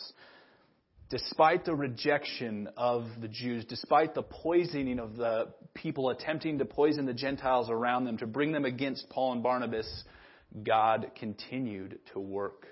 Despite 1.10 1.64
the 1.64 1.74
rejection 1.74 2.68
of 2.76 3.04
the 3.20 3.28
Jews, 3.28 3.64
despite 3.66 4.14
the 4.14 4.22
poisoning 4.22 4.98
of 4.98 5.16
the 5.16 5.52
people 5.74 6.10
attempting 6.10 6.58
to 6.58 6.64
poison 6.64 7.06
the 7.06 7.14
Gentiles 7.14 7.68
around 7.70 8.04
them, 8.04 8.18
to 8.18 8.26
bring 8.26 8.52
them 8.52 8.64
against 8.64 9.08
Paul 9.10 9.32
and 9.32 9.42
Barnabas, 9.42 10.04
God 10.64 11.10
continued 11.16 11.98
to 12.14 12.20
work. 12.20 12.66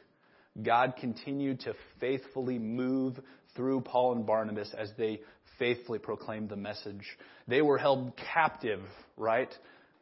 God 0.60 0.94
continued 1.00 1.60
to 1.60 1.74
faithfully 2.00 2.58
move 2.58 3.18
through 3.56 3.82
Paul 3.82 4.16
and 4.16 4.26
Barnabas 4.26 4.74
as 4.76 4.90
they 4.98 5.20
faithfully 5.58 5.98
proclaimed 5.98 6.48
the 6.48 6.56
message. 6.56 7.04
They 7.48 7.62
were 7.62 7.78
held 7.78 8.12
captive, 8.34 8.80
right? 9.16 9.52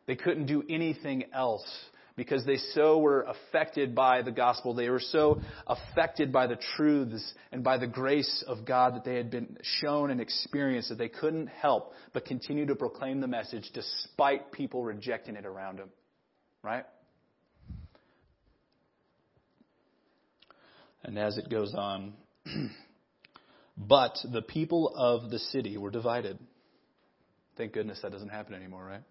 They 0.07 0.17
couldn't 0.17 0.47
do 0.47 0.65
anything 0.69 1.25
else 1.33 1.67
because 2.17 2.45
they 2.45 2.57
so 2.75 2.99
were 2.99 3.23
affected 3.23 3.95
by 3.95 4.23
the 4.23 4.33
gospel. 4.33 4.75
They 4.75 4.91
were 4.91 5.01
so 5.01 5.41
affected 5.67 6.33
by 6.33 6.49
the 6.49 6.59
truths 6.77 7.33
and 7.53 7.63
by 7.63 7.79
the 7.79 7.87
grace 7.87 8.45
of 8.47 8.65
God 8.65 8.95
that 8.95 9.05
they 9.05 9.15
had 9.15 9.31
been 9.31 9.57
shown 9.63 10.11
and 10.11 10.21
experienced 10.21 10.91
that 10.91 10.99
they 10.99 11.09
couldn't 11.09 11.47
help 11.47 11.93
but 12.13 12.25
continue 12.25 12.67
to 12.67 12.75
proclaim 12.75 13.21
the 13.21 13.27
message 13.27 13.71
despite 13.73 14.53
people 14.53 14.83
rejecting 14.83 15.37
it 15.37 15.47
around 15.47 15.79
them. 15.79 15.89
Right? 16.63 16.85
And 21.03 21.19
as 21.19 21.39
it 21.39 21.49
goes 21.49 21.75
on, 21.75 22.15
but 23.77 24.17
the 24.31 24.43
people 24.43 24.93
of 24.95 25.31
the 25.31 25.39
city 25.39 25.77
were 25.77 25.91
divided. 25.91 26.39
Thank 27.57 27.73
goodness 27.73 28.01
that 28.03 28.13
doesn't 28.13 28.29
happen 28.29 28.55
anymore, 28.55 28.85
right? 28.85 29.03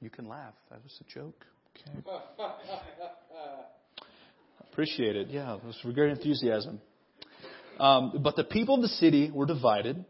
You 0.00 0.10
can 0.10 0.28
laugh. 0.28 0.54
That 0.70 0.82
was 0.82 0.98
a 1.00 1.04
joke. 1.12 1.46
Okay. 1.76 1.98
Appreciate 4.72 5.16
it. 5.16 5.28
Yeah, 5.28 5.56
it 5.56 5.64
was 5.64 5.78
great 5.94 6.10
enthusiasm. 6.10 6.80
Um, 7.78 8.20
but 8.22 8.36
the 8.36 8.44
people 8.44 8.76
of 8.76 8.82
the 8.82 8.88
city 8.88 9.30
were 9.30 9.46
divided. 9.46 10.04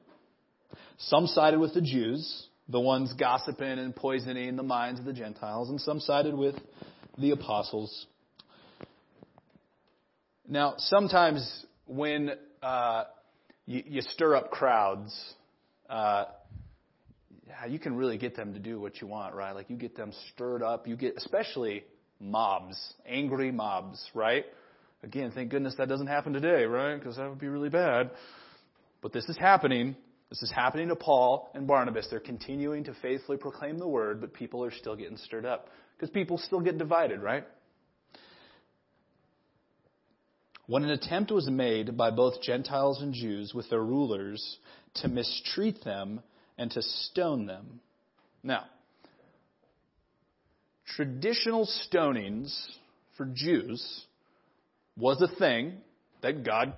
Some 0.98 1.26
sided 1.26 1.58
with 1.58 1.74
the 1.74 1.80
Jews, 1.80 2.46
the 2.68 2.80
ones 2.80 3.12
gossiping 3.12 3.78
and 3.78 3.94
poisoning 3.94 4.56
the 4.56 4.62
minds 4.62 5.00
of 5.00 5.06
the 5.06 5.12
Gentiles, 5.12 5.68
and 5.68 5.80
some 5.80 6.00
sided 6.00 6.34
with 6.34 6.54
the 7.18 7.32
apostles. 7.32 8.06
Now, 10.48 10.74
sometimes 10.76 11.66
when 11.86 12.30
uh, 12.62 13.04
you, 13.66 13.82
you, 13.86 14.02
stir 14.02 14.34
up 14.34 14.50
crowds, 14.50 15.14
uh, 15.88 16.24
you 17.68 17.78
can 17.78 17.96
really 17.96 18.18
get 18.18 18.34
them 18.34 18.54
to 18.54 18.58
do 18.58 18.80
what 18.80 19.00
you 19.00 19.06
want, 19.06 19.34
right? 19.34 19.52
Like 19.52 19.70
you 19.70 19.76
get 19.76 19.96
them 19.96 20.12
stirred 20.32 20.62
up. 20.62 20.88
You 20.88 20.96
get, 20.96 21.16
especially 21.16 21.84
mobs, 22.18 22.76
angry 23.06 23.52
mobs, 23.52 24.04
right? 24.14 24.44
Again, 25.02 25.32
thank 25.34 25.50
goodness 25.50 25.74
that 25.78 25.88
doesn't 25.88 26.06
happen 26.06 26.32
today, 26.32 26.64
right? 26.64 26.96
Because 26.96 27.16
that 27.16 27.28
would 27.28 27.40
be 27.40 27.48
really 27.48 27.68
bad. 27.68 28.10
But 29.00 29.12
this 29.12 29.28
is 29.28 29.36
happening. 29.36 29.96
This 30.28 30.42
is 30.42 30.52
happening 30.52 30.88
to 30.88 30.96
Paul 30.96 31.50
and 31.54 31.66
Barnabas. 31.66 32.06
They're 32.10 32.20
continuing 32.20 32.84
to 32.84 32.94
faithfully 33.02 33.36
proclaim 33.36 33.78
the 33.78 33.88
word, 33.88 34.20
but 34.20 34.32
people 34.32 34.64
are 34.64 34.70
still 34.70 34.96
getting 34.96 35.16
stirred 35.16 35.44
up. 35.44 35.68
Because 35.96 36.10
people 36.10 36.38
still 36.38 36.60
get 36.60 36.78
divided, 36.78 37.20
right? 37.20 37.44
When 40.72 40.84
an 40.84 40.90
attempt 40.90 41.30
was 41.30 41.50
made 41.50 41.98
by 41.98 42.10
both 42.10 42.40
Gentiles 42.40 43.02
and 43.02 43.12
Jews 43.12 43.52
with 43.52 43.68
their 43.68 43.82
rulers 43.82 44.56
to 44.94 45.08
mistreat 45.08 45.84
them 45.84 46.22
and 46.56 46.70
to 46.70 46.80
stone 46.80 47.44
them. 47.44 47.80
Now, 48.42 48.64
traditional 50.86 51.66
stonings 51.66 52.58
for 53.18 53.26
Jews 53.34 54.06
was 54.96 55.20
a 55.20 55.28
thing 55.36 55.74
that 56.22 56.42
God 56.42 56.72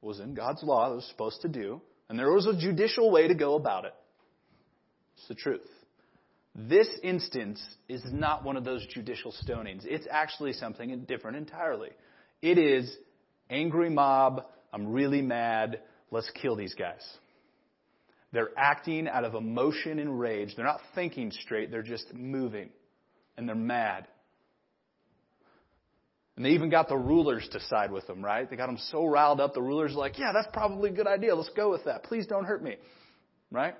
was 0.00 0.18
in 0.18 0.32
God's 0.32 0.62
law 0.62 0.88
that 0.88 0.94
was 0.94 1.04
supposed 1.04 1.42
to 1.42 1.48
do, 1.48 1.82
and 2.08 2.18
there 2.18 2.32
was 2.32 2.46
a 2.46 2.56
judicial 2.58 3.10
way 3.10 3.28
to 3.28 3.34
go 3.34 3.56
about 3.56 3.84
it. 3.84 3.94
It's 5.18 5.28
the 5.28 5.34
truth. 5.34 5.68
This 6.54 6.88
instance 7.02 7.62
is 7.90 8.00
not 8.10 8.42
one 8.42 8.56
of 8.56 8.64
those 8.64 8.86
judicial 8.86 9.34
stonings. 9.46 9.84
It's 9.84 10.06
actually 10.10 10.54
something 10.54 10.98
different 11.00 11.36
entirely. 11.36 11.90
It 12.42 12.58
is 12.58 12.94
angry 13.50 13.90
mob, 13.90 14.44
I'm 14.72 14.88
really 14.88 15.22
mad, 15.22 15.80
let's 16.10 16.30
kill 16.40 16.56
these 16.56 16.74
guys. 16.74 17.02
They're 18.32 18.50
acting 18.56 19.08
out 19.08 19.24
of 19.24 19.34
emotion 19.34 19.98
and 19.98 20.18
rage. 20.20 20.54
They're 20.56 20.66
not 20.66 20.80
thinking 20.94 21.30
straight, 21.30 21.70
they're 21.70 21.82
just 21.82 22.12
moving. 22.12 22.70
And 23.36 23.48
they're 23.48 23.54
mad. 23.54 24.06
And 26.36 26.44
they 26.44 26.50
even 26.50 26.68
got 26.68 26.88
the 26.88 26.96
rulers 26.96 27.48
to 27.52 27.60
side 27.60 27.90
with 27.90 28.06
them, 28.06 28.22
right? 28.22 28.48
They 28.48 28.56
got 28.56 28.66
them 28.66 28.78
so 28.90 29.06
riled 29.06 29.40
up, 29.40 29.54
the 29.54 29.62
rulers 29.62 29.92
are 29.92 29.98
like, 29.98 30.18
yeah, 30.18 30.32
that's 30.34 30.48
probably 30.52 30.90
a 30.90 30.92
good 30.92 31.06
idea. 31.06 31.34
Let's 31.34 31.50
go 31.56 31.70
with 31.70 31.84
that. 31.84 32.04
Please 32.04 32.26
don't 32.26 32.44
hurt 32.44 32.62
me. 32.62 32.76
Right? 33.50 33.74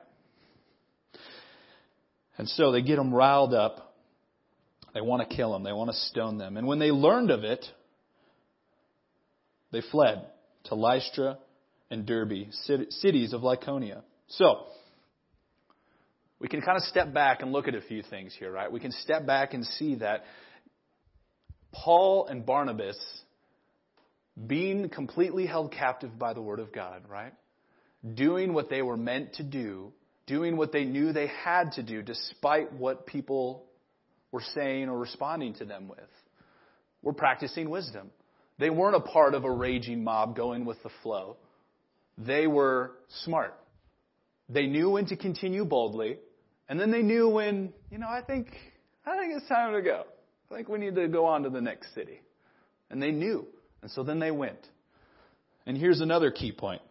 And 2.38 2.48
so 2.48 2.72
they 2.72 2.82
get 2.82 2.96
them 2.96 3.12
riled 3.12 3.52
up. 3.52 3.94
They 4.94 5.00
want 5.00 5.28
to 5.28 5.36
kill 5.36 5.52
them. 5.52 5.64
They 5.64 5.72
want 5.72 5.90
to 5.90 5.96
stone 5.96 6.38
them. 6.38 6.56
And 6.56 6.66
when 6.66 6.78
they 6.78 6.90
learned 6.90 7.30
of 7.30 7.44
it, 7.44 7.66
they 9.76 9.86
fled 9.90 10.26
to 10.64 10.74
Lystra 10.74 11.38
and 11.90 12.06
Derbe, 12.06 12.50
cities 12.90 13.32
of 13.34 13.42
Lycaonia. 13.42 14.02
So, 14.28 14.64
we 16.38 16.48
can 16.48 16.62
kind 16.62 16.76
of 16.76 16.82
step 16.84 17.12
back 17.12 17.42
and 17.42 17.52
look 17.52 17.68
at 17.68 17.74
a 17.74 17.82
few 17.82 18.02
things 18.02 18.34
here, 18.38 18.50
right? 18.50 18.72
We 18.72 18.80
can 18.80 18.92
step 18.92 19.26
back 19.26 19.52
and 19.52 19.64
see 19.64 19.96
that 19.96 20.24
Paul 21.72 22.26
and 22.26 22.46
Barnabas, 22.46 22.98
being 24.46 24.88
completely 24.88 25.46
held 25.46 25.72
captive 25.72 26.18
by 26.18 26.32
the 26.32 26.40
Word 26.40 26.58
of 26.58 26.72
God, 26.72 27.02
right? 27.08 27.34
Doing 28.14 28.54
what 28.54 28.70
they 28.70 28.80
were 28.80 28.96
meant 28.96 29.34
to 29.34 29.42
do, 29.42 29.92
doing 30.26 30.56
what 30.56 30.72
they 30.72 30.84
knew 30.84 31.12
they 31.12 31.30
had 31.44 31.72
to 31.72 31.82
do, 31.82 32.02
despite 32.02 32.72
what 32.72 33.06
people 33.06 33.66
were 34.32 34.42
saying 34.54 34.88
or 34.88 34.98
responding 34.98 35.54
to 35.54 35.66
them 35.66 35.88
with. 35.88 35.98
We're 37.02 37.12
practicing 37.12 37.68
wisdom. 37.68 38.10
They 38.58 38.70
weren't 38.70 38.96
a 38.96 39.00
part 39.00 39.34
of 39.34 39.44
a 39.44 39.50
raging 39.50 40.02
mob 40.02 40.36
going 40.36 40.64
with 40.64 40.82
the 40.82 40.90
flow. 41.02 41.36
They 42.18 42.46
were 42.46 42.92
smart. 43.24 43.54
They 44.48 44.66
knew 44.66 44.90
when 44.90 45.06
to 45.06 45.16
continue 45.16 45.64
boldly, 45.64 46.18
and 46.68 46.80
then 46.80 46.90
they 46.90 47.02
knew 47.02 47.28
when, 47.28 47.72
you 47.90 47.98
know, 47.98 48.08
I 48.08 48.22
think, 48.22 48.48
I 49.04 49.18
think 49.18 49.34
it's 49.36 49.48
time 49.48 49.74
to 49.74 49.82
go. 49.82 50.04
I 50.50 50.54
think 50.54 50.68
we 50.68 50.78
need 50.78 50.94
to 50.94 51.08
go 51.08 51.26
on 51.26 51.42
to 51.42 51.50
the 51.50 51.60
next 51.60 51.94
city. 51.94 52.20
And 52.90 53.02
they 53.02 53.10
knew. 53.10 53.46
And 53.82 53.90
so 53.90 54.02
then 54.04 54.18
they 54.20 54.30
went. 54.30 54.58
And 55.66 55.76
here's 55.76 56.00
another 56.00 56.30
key 56.30 56.52
point. 56.52 56.82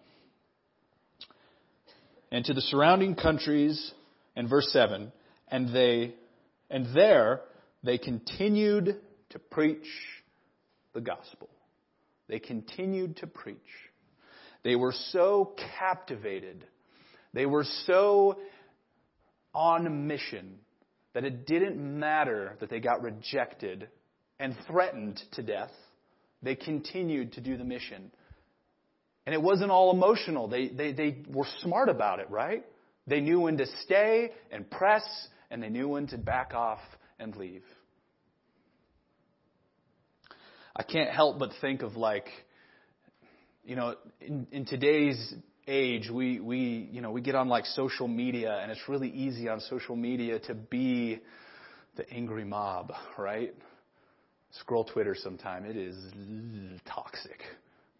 And 2.31 2.43
to 2.45 2.53
the 2.53 2.61
surrounding 2.61 3.15
countries, 3.15 3.93
and 4.35 4.49
verse 4.49 4.69
7, 4.71 5.11
and 5.47 5.73
they, 5.73 6.13
and 6.69 6.93
there 6.93 7.41
they 7.83 7.97
continued 7.97 8.97
to 9.29 9.39
preach 9.39 9.87
the 10.93 11.01
gospel. 11.01 11.49
They 12.27 12.39
continued 12.39 13.17
to 13.17 13.27
preach. 13.27 13.57
They 14.63 14.75
were 14.75 14.93
so 15.11 15.53
captivated. 15.79 16.65
They 17.33 17.45
were 17.45 17.65
so 17.85 18.39
on 19.53 20.07
mission 20.07 20.59
that 21.13 21.23
it 21.23 21.45
didn't 21.45 21.77
matter 21.77 22.57
that 22.59 22.69
they 22.69 22.79
got 22.79 23.01
rejected 23.01 23.87
and 24.39 24.55
threatened 24.67 25.21
to 25.33 25.43
death. 25.43 25.71
They 26.41 26.55
continued 26.55 27.33
to 27.33 27.41
do 27.41 27.57
the 27.57 27.63
mission. 27.63 28.11
And 29.25 29.33
it 29.33 29.41
wasn't 29.41 29.71
all 29.71 29.91
emotional. 29.91 30.47
They, 30.47 30.67
they, 30.67 30.91
they 30.91 31.17
were 31.29 31.47
smart 31.61 31.89
about 31.89 32.19
it, 32.19 32.29
right? 32.29 32.63
They 33.07 33.21
knew 33.21 33.41
when 33.41 33.57
to 33.57 33.65
stay 33.83 34.31
and 34.51 34.69
press, 34.69 35.03
and 35.49 35.61
they 35.61 35.69
knew 35.69 35.89
when 35.89 36.07
to 36.07 36.17
back 36.17 36.53
off 36.53 36.79
and 37.19 37.35
leave. 37.35 37.63
I 40.75 40.83
can't 40.83 41.09
help 41.09 41.39
but 41.39 41.51
think 41.61 41.81
of 41.83 41.95
like, 41.95 42.27
you 43.63 43.75
know, 43.75 43.95
in, 44.19 44.47
in 44.51 44.65
today's 44.65 45.33
age, 45.67 46.09
we, 46.09 46.39
we, 46.39 46.89
you 46.91 47.01
know, 47.01 47.11
we 47.11 47.21
get 47.21 47.35
on 47.35 47.47
like 47.47 47.65
social 47.65 48.07
media 48.07 48.59
and 48.61 48.71
it's 48.71 48.87
really 48.89 49.09
easy 49.09 49.47
on 49.47 49.61
social 49.61 49.95
media 49.95 50.39
to 50.39 50.53
be 50.53 51.21
the 51.95 52.09
angry 52.11 52.43
mob, 52.43 52.91
right? 53.17 53.55
Scroll 54.59 54.83
Twitter 54.83 55.15
sometime. 55.15 55.65
It 55.65 55.77
is 55.77 55.95
toxic, 56.85 57.41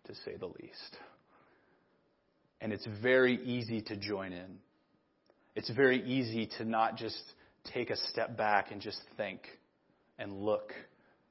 to 0.07 0.15
say 0.25 0.35
the 0.37 0.47
least. 0.47 0.97
And 2.59 2.73
it's 2.73 2.87
very 3.01 3.41
easy 3.43 3.81
to 3.83 3.95
join 3.95 4.33
in. 4.33 4.57
It's 5.55 5.69
very 5.69 6.03
easy 6.03 6.49
to 6.57 6.65
not 6.65 6.97
just 6.97 7.21
take 7.73 7.89
a 7.89 7.95
step 7.95 8.37
back 8.37 8.71
and 8.71 8.81
just 8.81 8.99
think 9.15 9.41
and 10.19 10.41
look 10.41 10.73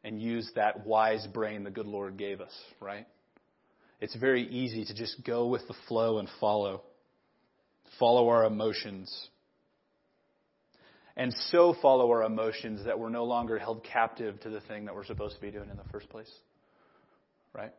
and 0.04 0.20
use 0.20 0.50
that 0.54 0.87
wise 0.87 1.26
brain 1.26 1.64
the 1.64 1.70
good 1.70 1.87
Lord 1.87 2.18
gave 2.18 2.40
us, 2.40 2.52
right? 2.78 3.06
It's 4.00 4.14
very 4.14 4.46
easy 4.46 4.84
to 4.84 4.94
just 4.94 5.25
go 5.25 5.49
with 5.49 5.66
the 5.66 5.75
flow 5.88 6.18
and 6.18 6.28
follow. 6.38 6.82
Follow 7.99 8.28
our 8.28 8.44
emotions. 8.44 9.28
And 11.16 11.32
so 11.50 11.75
follow 11.80 12.11
our 12.11 12.23
emotions 12.25 12.84
that 12.84 12.99
we're 12.99 13.08
no 13.08 13.25
longer 13.25 13.58
held 13.58 13.82
captive 13.84 14.38
to 14.40 14.50
the 14.50 14.61
thing 14.61 14.84
that 14.84 14.94
we're 14.94 15.06
supposed 15.06 15.37
to 15.37 15.40
be 15.40 15.50
doing 15.50 15.70
in 15.70 15.76
the 15.76 15.84
first 15.90 16.08
place. 16.11 16.30
Right? 17.54 17.73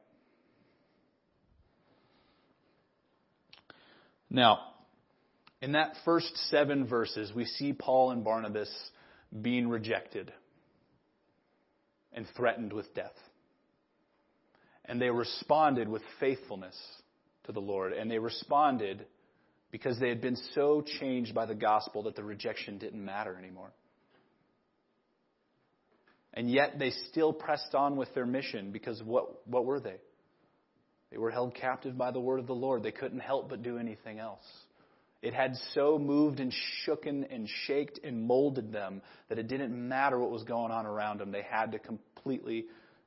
Now, 4.30 4.60
in 5.62 5.74
that 5.74 5.94
first 6.06 6.36
seven 6.50 6.88
verses, 6.88 7.32
we 7.36 7.46
see 7.46 7.74
Paul 7.74 8.12
and 8.12 8.24
Barnabas 8.24 8.72
being 9.42 9.68
rejected 9.68 10.32
and 12.16 12.26
threatened 12.36 12.74
with 12.74 12.92
death. 12.96 13.14
And 14.86 15.00
they 15.00 15.10
responded 15.10 15.88
with 15.88 16.02
faithfulness 16.20 16.76
to 17.44 17.52
the 17.52 17.60
Lord. 17.60 17.94
And 17.94 18.10
they 18.10 18.20
responded 18.20 19.06
because 19.72 20.00
they 20.00 20.10
had 20.10 20.22
been 20.22 20.38
so 20.54 20.84
changed 21.00 21.36
by 21.36 21.46
the 21.46 21.56
gospel 21.56 22.04
that 22.04 22.16
the 22.16 22.24
rejection 22.24 22.78
didn't 22.78 23.04
matter 23.04 23.38
anymore. 23.38 23.72
And 26.34 26.50
yet 26.50 26.80
they 26.80 26.92
still 27.12 27.34
pressed 27.34 27.76
on 27.76 27.96
with 27.96 28.14
their 28.14 28.26
mission 28.26 28.72
because 28.72 29.02
what, 29.04 29.48
what 29.48 29.66
were 29.66 29.80
they? 29.80 29.98
They 31.12 31.18
were 31.18 31.32
held 31.32 31.56
captive 31.56 31.98
by 31.98 32.12
the 32.12 32.20
word 32.20 32.40
of 32.40 32.48
the 32.48 32.56
Lord. 32.56 32.84
They 32.84 32.92
couldn't 32.92 33.20
help 33.20 33.50
but 33.50 33.64
do 33.64 33.78
anything 33.78 34.20
else. 34.20 34.46
It 35.26 35.34
had 35.34 35.56
so 35.74 35.98
moved 35.98 36.40
and 36.40 36.54
shooken 36.86 37.26
and 37.34 37.50
shaked 37.66 38.00
and 38.04 38.22
molded 38.22 38.72
them 38.72 39.02
that 39.28 39.40
it 39.40 39.48
didn't 39.48 39.74
matter 39.76 40.20
what 40.20 40.30
was 40.30 40.44
going 40.44 40.72
on 40.72 40.86
around 40.86 41.20
them. 41.20 41.32
They 41.32 41.42
had 41.42 41.72
to 41.72 41.80
completely 41.80 42.66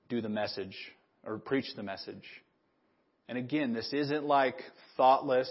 do 0.09 0.21
the 0.21 0.29
message 0.29 0.77
or 1.25 1.39
preach 1.39 1.67
the 1.77 1.85
message. 1.85 2.25
And 3.29 3.39
again, 3.39 3.73
this 3.73 3.93
isn't 3.93 4.25
like 4.25 4.57
thoughtless. 4.97 5.49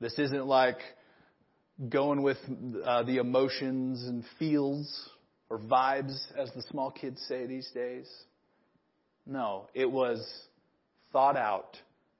This 0.00 0.18
isn't 0.18 0.44
like 0.44 0.80
going 1.88 2.22
with 2.22 2.38
uh, 2.84 3.04
the 3.04 3.18
emotions 3.18 4.02
and 4.08 4.24
feels 4.40 5.08
or 5.48 5.60
vibes, 5.60 6.16
as 6.36 6.50
the 6.56 6.62
small 6.70 6.90
kids 6.90 7.22
say 7.28 7.46
these 7.46 7.70
days. 7.72 8.10
No, 9.24 9.68
it 9.74 9.88
was 9.88 10.28
thought 11.12 11.36
out 11.36 11.76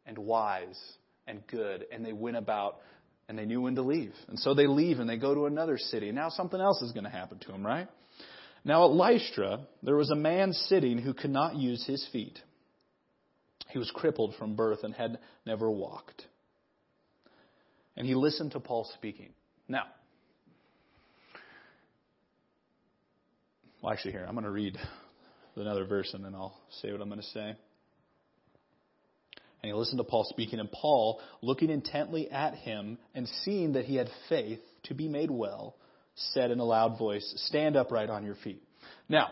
and 0.06 0.18
wise 0.18 0.80
and 1.26 1.44
good, 1.48 1.86
and 1.90 2.06
they 2.06 2.12
went 2.12 2.36
about 2.36 2.78
and 3.30 3.38
they 3.38 3.46
knew 3.46 3.60
when 3.60 3.76
to 3.76 3.82
leave. 3.82 4.12
And 4.26 4.36
so 4.40 4.54
they 4.54 4.66
leave 4.66 4.98
and 4.98 5.08
they 5.08 5.16
go 5.16 5.36
to 5.36 5.46
another 5.46 5.78
city. 5.78 6.10
Now 6.10 6.30
something 6.30 6.60
else 6.60 6.82
is 6.82 6.90
going 6.90 7.04
to 7.04 7.10
happen 7.10 7.38
to 7.38 7.52
them, 7.52 7.64
right? 7.64 7.86
Now 8.64 8.86
at 8.86 8.90
Lystra, 8.90 9.60
there 9.84 9.94
was 9.94 10.10
a 10.10 10.16
man 10.16 10.52
sitting 10.52 10.98
who 10.98 11.14
could 11.14 11.30
not 11.30 11.54
use 11.54 11.86
his 11.86 12.04
feet. 12.10 12.40
He 13.68 13.78
was 13.78 13.88
crippled 13.94 14.34
from 14.34 14.56
birth 14.56 14.80
and 14.82 14.92
had 14.92 15.20
never 15.46 15.70
walked. 15.70 16.24
And 17.96 18.04
he 18.04 18.16
listened 18.16 18.50
to 18.52 18.60
Paul 18.60 18.90
speaking. 18.96 19.30
Now, 19.68 19.84
well, 23.80 23.92
actually, 23.92 24.10
here, 24.10 24.24
I'm 24.26 24.34
going 24.34 24.44
to 24.44 24.50
read 24.50 24.76
another 25.54 25.84
verse 25.84 26.12
and 26.14 26.24
then 26.24 26.34
I'll 26.34 26.58
say 26.82 26.90
what 26.90 27.00
I'm 27.00 27.08
going 27.08 27.20
to 27.20 27.26
say. 27.28 27.54
And 29.62 29.70
he 29.70 29.74
listened 29.74 29.98
to 29.98 30.04
Paul 30.04 30.24
speaking, 30.24 30.58
and 30.58 30.70
Paul, 30.70 31.20
looking 31.42 31.70
intently 31.70 32.30
at 32.30 32.54
him 32.54 32.98
and 33.14 33.28
seeing 33.44 33.74
that 33.74 33.84
he 33.84 33.96
had 33.96 34.08
faith 34.28 34.60
to 34.84 34.94
be 34.94 35.08
made 35.08 35.30
well, 35.30 35.76
said 36.14 36.50
in 36.50 36.60
a 36.60 36.64
loud 36.64 36.98
voice, 36.98 37.32
Stand 37.48 37.76
upright 37.76 38.08
on 38.08 38.24
your 38.24 38.36
feet. 38.36 38.62
Now, 39.08 39.28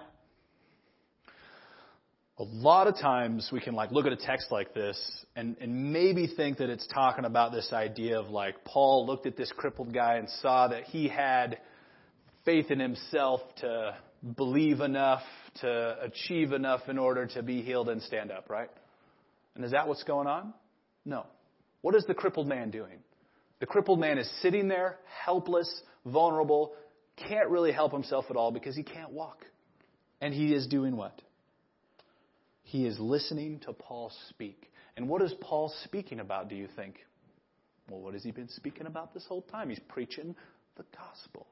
a 2.39 2.45
lot 2.45 2.87
of 2.87 2.97
times 2.97 3.49
we 3.53 3.61
can 3.61 3.75
like 3.75 3.91
look 3.91 4.07
at 4.07 4.13
a 4.13 4.17
text 4.17 4.53
like 4.53 4.73
this 4.73 4.99
and, 5.35 5.57
and 5.61 5.93
maybe 5.93 6.29
think 6.29 6.59
that 6.59 6.71
it's 6.71 6.87
talking 6.87 7.25
about 7.25 7.51
this 7.51 7.73
idea 7.73 8.19
of 8.19 8.29
like 8.29 8.65
Paul 8.65 9.07
looked 9.07 9.27
at 9.27 9.37
this 9.37 9.53
crippled 9.57 9.93
guy 9.93 10.17
and 10.17 10.29
saw 10.43 10.69
that 10.69 10.85
he 10.85 11.09
had 11.09 11.59
faith 12.45 12.71
in 12.71 12.79
himself 12.79 13.41
to 13.61 13.97
believe 14.37 14.81
enough, 14.81 15.23
to 15.63 15.97
achieve 16.01 16.53
enough 16.53 16.83
in 16.89 16.99
order 16.99 17.27
to 17.27 17.43
be 17.43 17.63
healed 17.63 17.89
and 17.89 18.01
stand 18.03 18.31
up, 18.31 18.49
right? 18.49 18.71
And 19.59 19.65
is 19.65 19.73
that 19.73 19.89
what's 19.89 20.05
going 20.05 20.29
on? 20.29 20.55
No. 21.05 21.27
What 21.81 21.97
is 21.97 22.05
the 22.07 22.15
crippled 22.15 22.47
man 22.47 22.71
doing? 22.71 23.01
The 23.59 23.67
crippled 23.67 23.99
man 23.99 24.17
is 24.17 24.31
sitting 24.41 24.69
there, 24.69 24.99
helpless, 25.25 25.83
vulnerable, 26.07 26.75
can't 27.17 27.49
really 27.49 27.73
help 27.73 27.91
himself 27.91 28.27
at 28.31 28.37
all 28.37 28.53
because 28.53 28.77
he 28.77 28.85
can't 28.85 29.11
walk. 29.11 29.45
And 30.21 30.33
he 30.33 30.55
is 30.55 30.69
doing 30.69 30.97
what? 30.97 31.21
He 32.63 32.87
is 32.87 33.01
listening 33.01 33.59
to 33.67 33.73
Paul 33.73 34.13
speak. 34.29 34.71
And 34.97 35.09
what 35.09 35.23
is 35.23 35.35
Paul 35.41 35.75
speaking 35.83 36.21
about, 36.21 36.49
do 36.49 36.55
you 36.55 36.69
think? 36.77 37.01
Well, 37.91 38.01
what 38.01 38.15
has 38.15 38.23
he 38.23 38.31
been 38.31 38.49
speaking 38.51 38.87
about 38.87 39.13
this 39.13 39.25
whole 39.29 39.43
time? 39.43 39.71
He's 39.71 39.81
preaching 39.89 40.37
the 40.77 40.85
gospel. 40.97 41.49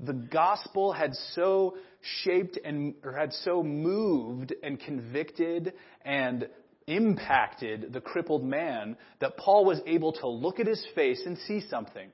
The 0.00 0.14
gospel 0.14 0.94
had 0.94 1.14
so 1.34 1.76
shaped 2.24 2.58
and 2.64 2.94
or 3.04 3.12
had 3.12 3.34
so 3.44 3.62
moved 3.62 4.54
and 4.62 4.80
convicted 4.80 5.74
and 6.02 6.48
impacted 6.96 7.92
the 7.92 8.00
crippled 8.00 8.44
man 8.44 8.96
that 9.20 9.36
Paul 9.36 9.64
was 9.64 9.80
able 9.86 10.12
to 10.14 10.28
look 10.28 10.60
at 10.60 10.66
his 10.66 10.84
face 10.94 11.22
and 11.24 11.38
see 11.38 11.60
something. 11.68 12.10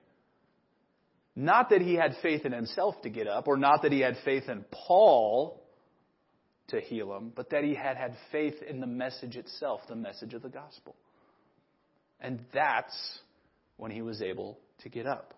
Not 1.37 1.71
that 1.71 1.81
he 1.81 1.95
had 1.95 2.17
faith 2.21 2.45
in 2.45 2.53
himself 2.53 3.01
to 3.03 3.11
get 3.11 3.29
up, 3.29 3.47
or 3.47 3.57
not 3.57 3.83
that 3.83 3.93
he 3.93 4.01
had 4.01 4.17
faith 4.25 4.49
in 4.49 4.65
Paul 4.73 5.63
to 6.69 6.81
heal 6.81 7.17
him, 7.17 7.33
but 7.35 7.51
that 7.51 7.65
he 7.65 7.75
had 7.75 7.97
had 7.97 8.17
faith 8.33 8.57
in 8.69 8.81
the 8.81 8.87
message 8.87 9.37
itself, 9.37 9.81
the 9.89 9.97
message 9.97 10.35
of 10.35 10.43
the 10.43 10.49
gospel. 10.49 10.97
And 12.21 12.45
that's 12.53 13.21
when 13.77 13.91
he 13.91 14.03
was 14.03 14.21
able 14.21 14.59
to 14.83 14.89
get 14.89 15.07
up. 15.07 15.35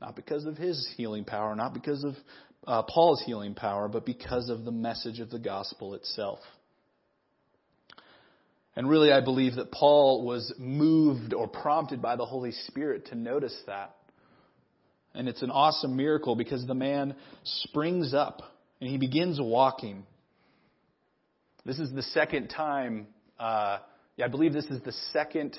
Not 0.00 0.16
because 0.16 0.46
of 0.46 0.56
his 0.56 0.92
healing 0.96 1.24
power, 1.24 1.54
not 1.54 1.74
because 1.74 2.02
of 2.02 2.14
uh, 2.66 2.82
Paul's 2.82 3.22
healing 3.24 3.54
power, 3.54 3.88
but 3.88 4.06
because 4.06 4.48
of 4.48 4.64
the 4.64 4.72
message 4.72 5.20
of 5.20 5.30
the 5.30 5.38
gospel 5.38 5.94
itself. 5.94 6.38
And 8.74 8.88
really, 8.88 9.12
I 9.12 9.20
believe 9.20 9.56
that 9.56 9.70
Paul 9.70 10.24
was 10.24 10.52
moved 10.58 11.34
or 11.34 11.46
prompted 11.46 12.00
by 12.00 12.16
the 12.16 12.24
Holy 12.24 12.52
Spirit 12.52 13.06
to 13.06 13.14
notice 13.14 13.56
that. 13.66 13.94
And 15.14 15.28
it's 15.28 15.42
an 15.42 15.50
awesome 15.50 15.94
miracle 15.94 16.36
because 16.36 16.66
the 16.66 16.74
man 16.74 17.14
springs 17.44 18.14
up 18.14 18.40
and 18.80 18.88
he 18.88 18.96
begins 18.96 19.38
walking. 19.40 20.04
This 21.66 21.78
is 21.78 21.92
the 21.92 22.02
second 22.02 22.48
time, 22.48 23.08
uh, 23.38 23.78
yeah, 24.16 24.24
I 24.24 24.28
believe 24.28 24.54
this 24.54 24.64
is 24.66 24.80
the 24.82 24.92
second 25.12 25.56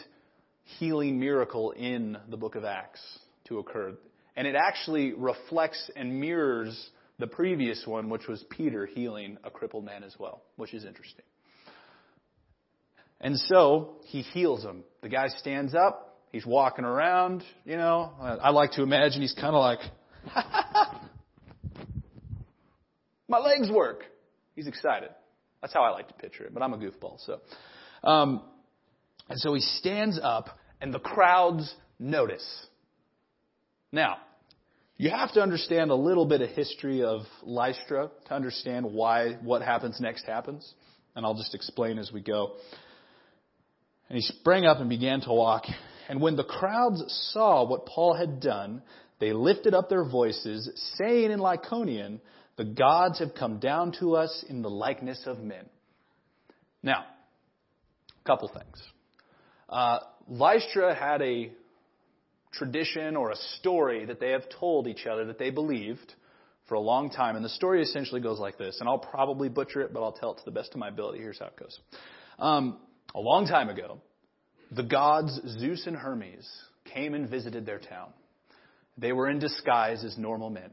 healing 0.80 1.20
miracle 1.20 1.72
in 1.72 2.18
the 2.30 2.38
book 2.38 2.56
of 2.56 2.66
Acts 2.66 3.02
to 3.46 3.60
occur. 3.60 3.94
And 4.36 4.48
it 4.48 4.56
actually 4.56 5.14
reflects 5.14 5.92
and 5.96 6.20
mirrors 6.20 6.90
the 7.20 7.28
previous 7.28 7.86
one, 7.86 8.10
which 8.10 8.28
was 8.28 8.44
Peter 8.50 8.88
healing 8.88 9.38
a 9.44 9.52
crippled 9.52 9.86
man 9.86 10.04
as 10.04 10.16
well, 10.18 10.42
which 10.56 10.74
is 10.74 10.84
interesting. 10.84 11.26
And 13.24 13.40
so 13.40 13.96
he 14.04 14.22
heals 14.22 14.64
him. 14.64 14.84
The 15.02 15.08
guy 15.08 15.30
stands 15.30 15.74
up. 15.74 16.20
He's 16.34 16.46
walking 16.46 16.84
around. 16.84 17.44
You 17.64 17.78
know, 17.78 18.12
I 18.20 18.50
like 18.50 18.72
to 18.74 18.84
imagine 18.84 19.22
he's 19.22 19.34
kind 19.34 19.56
of 19.56 19.62
like, 19.62 19.80
my 23.30 23.40
legs 23.40 23.72
work. 23.72 24.04
He's 24.56 24.68
excited. 24.68 25.10
That's 25.62 25.74
how 25.74 25.84
I 25.84 25.92
like 25.92 26.10
to 26.10 26.14
picture 26.16 26.44
it, 26.44 26.54
but 26.54 26.62
I'm 26.62 26.74
a 26.74 26.78
goofball. 26.78 27.18
So, 27.26 27.40
um, 28.04 28.42
and 29.30 29.40
so 29.40 29.54
he 29.54 29.62
stands 29.62 30.20
up, 30.22 30.50
and 30.82 30.94
the 30.94 31.00
crowds 31.00 31.74
notice. 31.98 32.46
Now, 33.94 34.18
you 34.98 35.10
have 35.10 35.32
to 35.34 35.42
understand 35.42 35.92
a 35.92 35.96
little 35.96 36.26
bit 36.26 36.42
of 36.42 36.50
history 36.50 37.04
of 37.04 37.22
Lystra 37.42 38.12
to 38.28 38.34
understand 38.34 38.86
why 38.86 39.38
what 39.42 39.62
happens 39.62 40.02
next 40.02 40.26
happens, 40.26 40.74
and 41.16 41.26
I'll 41.26 41.36
just 41.36 41.56
explain 41.56 41.98
as 41.98 42.12
we 42.12 42.22
go. 42.22 42.56
And 44.10 44.18
he 44.18 44.22
sprang 44.22 44.66
up 44.66 44.80
and 44.80 44.90
began 44.90 45.22
to 45.22 45.34
walk. 45.34 45.64
And 46.10 46.22
when 46.22 46.36
the 46.36 46.44
crowds 46.44 47.04
saw 47.34 47.68
what 47.68 47.86
Paul 47.86 48.14
had 48.14 48.40
done, 48.40 48.82
they 49.20 49.34
lifted 49.34 49.74
up 49.74 49.90
their 49.90 50.04
voices, 50.04 50.70
saying 50.98 51.32
in 51.32 51.40
Lycaonian, 51.40 52.20
The 52.58 52.66
gods 52.66 53.20
have 53.20 53.34
come 53.34 53.60
down 53.60 53.94
to 54.00 54.16
us 54.16 54.44
in 54.50 54.62
the 54.62 54.70
likeness 54.70 55.24
of 55.26 55.40
men. 55.40 55.66
Now, 56.82 57.06
a 58.22 58.28
couple 58.28 58.50
things. 58.50 58.84
Uh, 59.70 60.00
Lystra 60.28 60.94
had 60.94 61.22
a 61.22 61.52
tradition 62.52 63.16
or 63.16 63.32
a 63.32 63.36
story 63.60 64.06
that 64.06 64.20
they 64.20 64.32
have 64.32 64.44
told 64.60 64.88
each 64.88 65.06
other 65.06 65.26
that 65.26 65.40
they 65.40 65.50
believed 65.50 66.14
for 66.68 66.76
a 66.76 66.80
long 66.80 67.10
time. 67.10 67.36
And 67.36 67.44
the 67.44 67.50
story 67.50 67.82
essentially 67.82 68.22
goes 68.22 68.40
like 68.40 68.58
this, 68.58 68.78
and 68.80 68.88
I'll 68.88 69.00
probably 69.00 69.50
butcher 69.50 69.82
it, 69.82 69.94
but 69.94 70.04
I'll 70.04 70.14
tell 70.14 70.34
it 70.34 70.38
to 70.38 70.46
the 70.46 70.52
best 70.52 70.72
of 70.74 70.78
my 70.78 70.90
ability. 70.90 71.20
Here's 71.20 71.40
how 71.40 71.48
it 71.48 71.58
goes. 71.58 71.80
Um, 72.40 72.78
a 73.16 73.20
long 73.20 73.48
time 73.48 73.70
ago, 73.70 74.00
the 74.72 74.84
gods 74.84 75.40
Zeus 75.60 75.86
and 75.86 75.96
Hermes 75.96 76.50
came 76.94 77.14
and 77.14 77.30
visited 77.30 77.66
their 77.66 77.80
town. 77.80 78.10
They 78.98 79.12
were 79.12 79.30
in 79.30 79.40
disguise 79.40 80.04
as 80.04 80.18
normal 80.18 80.50
men. 80.50 80.72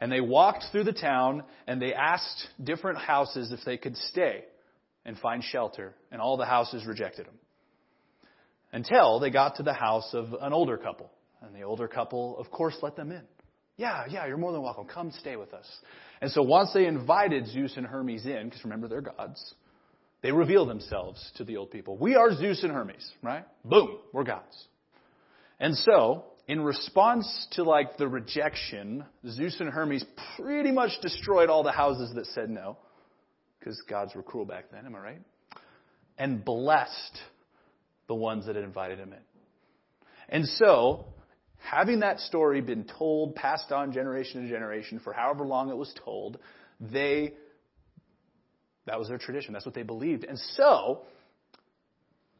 And 0.00 0.10
they 0.10 0.20
walked 0.20 0.64
through 0.72 0.84
the 0.84 0.92
town 0.92 1.44
and 1.66 1.80
they 1.80 1.92
asked 1.92 2.48
different 2.62 2.98
houses 2.98 3.52
if 3.52 3.60
they 3.64 3.76
could 3.76 3.96
stay 3.96 4.44
and 5.04 5.18
find 5.18 5.42
shelter. 5.44 5.94
And 6.10 6.20
all 6.20 6.36
the 6.36 6.46
houses 6.46 6.86
rejected 6.86 7.26
them. 7.26 7.38
Until 8.72 9.20
they 9.20 9.30
got 9.30 9.56
to 9.56 9.62
the 9.62 9.72
house 9.72 10.10
of 10.14 10.32
an 10.40 10.52
older 10.52 10.76
couple. 10.76 11.10
And 11.42 11.54
the 11.54 11.62
older 11.62 11.88
couple, 11.88 12.38
of 12.38 12.50
course, 12.50 12.76
let 12.82 12.96
them 12.96 13.12
in. 13.12 13.22
Yeah, 13.76 14.04
yeah, 14.08 14.26
you're 14.26 14.36
more 14.36 14.52
than 14.52 14.62
welcome. 14.62 14.86
Come 14.86 15.10
stay 15.20 15.36
with 15.36 15.54
us. 15.54 15.66
And 16.20 16.30
so 16.30 16.42
once 16.42 16.70
they 16.74 16.86
invited 16.86 17.46
Zeus 17.48 17.76
and 17.76 17.86
Hermes 17.86 18.26
in, 18.26 18.48
because 18.48 18.62
remember 18.62 18.88
they're 18.88 19.00
gods, 19.00 19.54
they 20.22 20.32
reveal 20.32 20.66
themselves 20.66 21.30
to 21.36 21.44
the 21.44 21.56
old 21.56 21.70
people. 21.70 21.96
We 21.96 22.14
are 22.16 22.34
Zeus 22.34 22.62
and 22.62 22.72
Hermes, 22.72 23.10
right? 23.22 23.44
Boom, 23.64 23.98
we're 24.12 24.24
gods. 24.24 24.66
And 25.58 25.76
so, 25.76 26.24
in 26.46 26.60
response 26.60 27.46
to 27.52 27.62
like 27.62 27.96
the 27.96 28.08
rejection, 28.08 29.04
Zeus 29.28 29.58
and 29.60 29.70
Hermes 29.70 30.04
pretty 30.36 30.72
much 30.72 30.90
destroyed 31.00 31.48
all 31.48 31.62
the 31.62 31.72
houses 31.72 32.12
that 32.14 32.26
said 32.26 32.50
no, 32.50 32.76
because 33.58 33.80
gods 33.88 34.14
were 34.14 34.22
cruel 34.22 34.44
back 34.44 34.70
then, 34.70 34.86
am 34.86 34.94
I 34.94 34.98
right? 34.98 35.22
And 36.18 36.44
blessed 36.44 37.18
the 38.08 38.14
ones 38.14 38.46
that 38.46 38.56
had 38.56 38.64
invited 38.64 38.98
him 38.98 39.12
in. 39.12 39.20
And 40.28 40.46
so, 40.46 41.06
having 41.58 42.00
that 42.00 42.20
story 42.20 42.60
been 42.60 42.84
told, 42.84 43.34
passed 43.34 43.72
on 43.72 43.92
generation 43.92 44.42
to 44.42 44.48
generation 44.48 45.00
for 45.02 45.12
however 45.12 45.44
long 45.44 45.70
it 45.70 45.76
was 45.76 45.92
told, 46.04 46.38
they 46.80 47.34
that 48.90 48.98
was 48.98 49.06
their 49.06 49.18
tradition. 49.18 49.52
That's 49.52 49.64
what 49.64 49.74
they 49.74 49.84
believed. 49.84 50.24
And 50.24 50.36
so, 50.56 51.02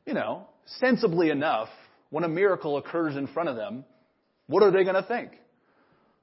you 0.04 0.14
know, 0.14 0.48
sensibly 0.78 1.30
enough, 1.30 1.68
when 2.10 2.24
a 2.24 2.28
miracle 2.28 2.76
occurs 2.76 3.16
in 3.16 3.28
front 3.28 3.48
of 3.48 3.54
them, 3.54 3.84
what 4.48 4.64
are 4.64 4.72
they 4.72 4.82
going 4.82 4.96
to 4.96 5.04
think? 5.04 5.30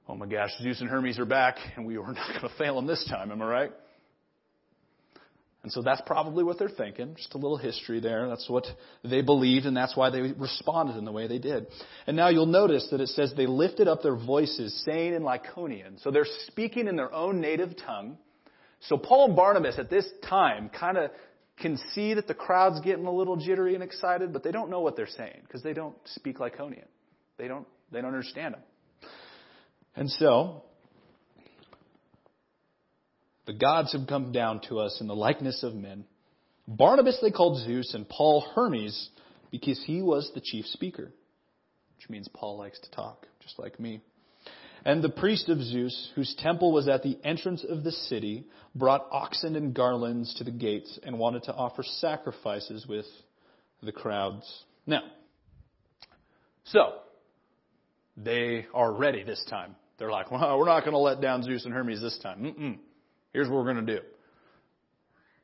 Oh 0.06 0.14
my 0.14 0.26
gosh, 0.26 0.50
Zeus 0.62 0.82
and 0.82 0.90
Hermes 0.90 1.18
are 1.18 1.24
back, 1.24 1.56
and 1.76 1.86
we 1.86 1.96
are 1.96 2.02
not 2.12 2.28
going 2.28 2.40
to 2.40 2.58
fail 2.58 2.76
them 2.76 2.86
this 2.86 3.06
time, 3.08 3.32
am 3.32 3.40
I 3.40 3.46
right? 3.46 3.72
And 5.62 5.72
so 5.72 5.80
that's 5.80 6.02
probably 6.06 6.44
what 6.44 6.58
they're 6.58 6.68
thinking. 6.68 7.14
Just 7.16 7.34
a 7.34 7.38
little 7.38 7.56
history 7.56 8.00
there. 8.00 8.28
That's 8.28 8.48
what 8.50 8.66
they 9.02 9.22
believed, 9.22 9.64
and 9.64 9.76
that's 9.76 9.96
why 9.96 10.10
they 10.10 10.20
responded 10.20 10.96
in 10.96 11.06
the 11.06 11.12
way 11.12 11.26
they 11.26 11.38
did. 11.38 11.66
And 12.06 12.16
now 12.16 12.28
you'll 12.28 12.46
notice 12.46 12.86
that 12.90 13.00
it 13.00 13.08
says 13.08 13.32
they 13.34 13.46
lifted 13.46 13.88
up 13.88 14.02
their 14.02 14.14
voices, 14.14 14.84
saying 14.84 15.14
in 15.14 15.22
Lycaonian. 15.22 16.02
So 16.02 16.10
they're 16.10 16.26
speaking 16.46 16.86
in 16.86 16.96
their 16.96 17.12
own 17.12 17.40
native 17.40 17.76
tongue. 17.78 18.18
So 18.80 18.96
Paul 18.96 19.26
and 19.26 19.36
Barnabas 19.36 19.78
at 19.78 19.90
this 19.90 20.06
time 20.28 20.70
kind 20.70 20.96
of 20.96 21.10
can 21.58 21.78
see 21.92 22.14
that 22.14 22.28
the 22.28 22.34
crowd's 22.34 22.80
getting 22.80 23.06
a 23.06 23.12
little 23.12 23.36
jittery 23.36 23.74
and 23.74 23.82
excited, 23.82 24.32
but 24.32 24.42
they 24.42 24.52
don't 24.52 24.70
know 24.70 24.80
what 24.80 24.96
they're 24.96 25.06
saying 25.08 25.40
because 25.42 25.62
they 25.62 25.72
don't 25.72 25.96
speak 26.04 26.38
Lycaonian. 26.38 26.86
They 27.36 27.48
don't, 27.48 27.66
they 27.90 28.00
don't 28.00 28.14
understand 28.14 28.54
them. 28.54 28.62
And 29.96 30.08
so, 30.10 30.62
the 33.46 33.52
gods 33.52 33.92
have 33.92 34.06
come 34.06 34.30
down 34.30 34.60
to 34.68 34.78
us 34.78 34.98
in 35.00 35.08
the 35.08 35.16
likeness 35.16 35.62
of 35.64 35.74
men. 35.74 36.04
Barnabas 36.68 37.18
they 37.22 37.30
called 37.30 37.64
Zeus 37.64 37.94
and 37.94 38.08
Paul 38.08 38.46
Hermes 38.54 39.08
because 39.50 39.82
he 39.84 40.02
was 40.02 40.30
the 40.34 40.40
chief 40.40 40.66
speaker, 40.66 41.10
which 41.96 42.10
means 42.10 42.28
Paul 42.28 42.58
likes 42.58 42.78
to 42.78 42.90
talk, 42.90 43.26
just 43.42 43.58
like 43.58 43.80
me. 43.80 44.02
And 44.88 45.04
the 45.04 45.10
priest 45.10 45.50
of 45.50 45.60
Zeus, 45.60 46.10
whose 46.14 46.34
temple 46.38 46.72
was 46.72 46.88
at 46.88 47.02
the 47.02 47.18
entrance 47.22 47.62
of 47.62 47.84
the 47.84 47.92
city, 47.92 48.46
brought 48.74 49.06
oxen 49.12 49.54
and 49.54 49.74
garlands 49.74 50.32
to 50.36 50.44
the 50.44 50.50
gates 50.50 50.98
and 51.02 51.18
wanted 51.18 51.42
to 51.42 51.52
offer 51.52 51.82
sacrifices 51.82 52.86
with 52.86 53.04
the 53.82 53.92
crowds. 53.92 54.50
Now, 54.86 55.02
so, 56.64 57.00
they 58.16 58.64
are 58.72 58.90
ready 58.90 59.24
this 59.24 59.44
time. 59.50 59.76
They're 59.98 60.10
like, 60.10 60.30
well, 60.30 60.58
we're 60.58 60.64
not 60.64 60.84
going 60.84 60.94
to 60.94 60.98
let 60.98 61.20
down 61.20 61.42
Zeus 61.42 61.66
and 61.66 61.74
Hermes 61.74 62.00
this 62.00 62.18
time. 62.22 62.40
Mm-mm. 62.44 62.78
Here's 63.34 63.46
what 63.46 63.56
we're 63.56 63.74
going 63.74 63.84
to 63.84 63.96
do. 63.96 64.00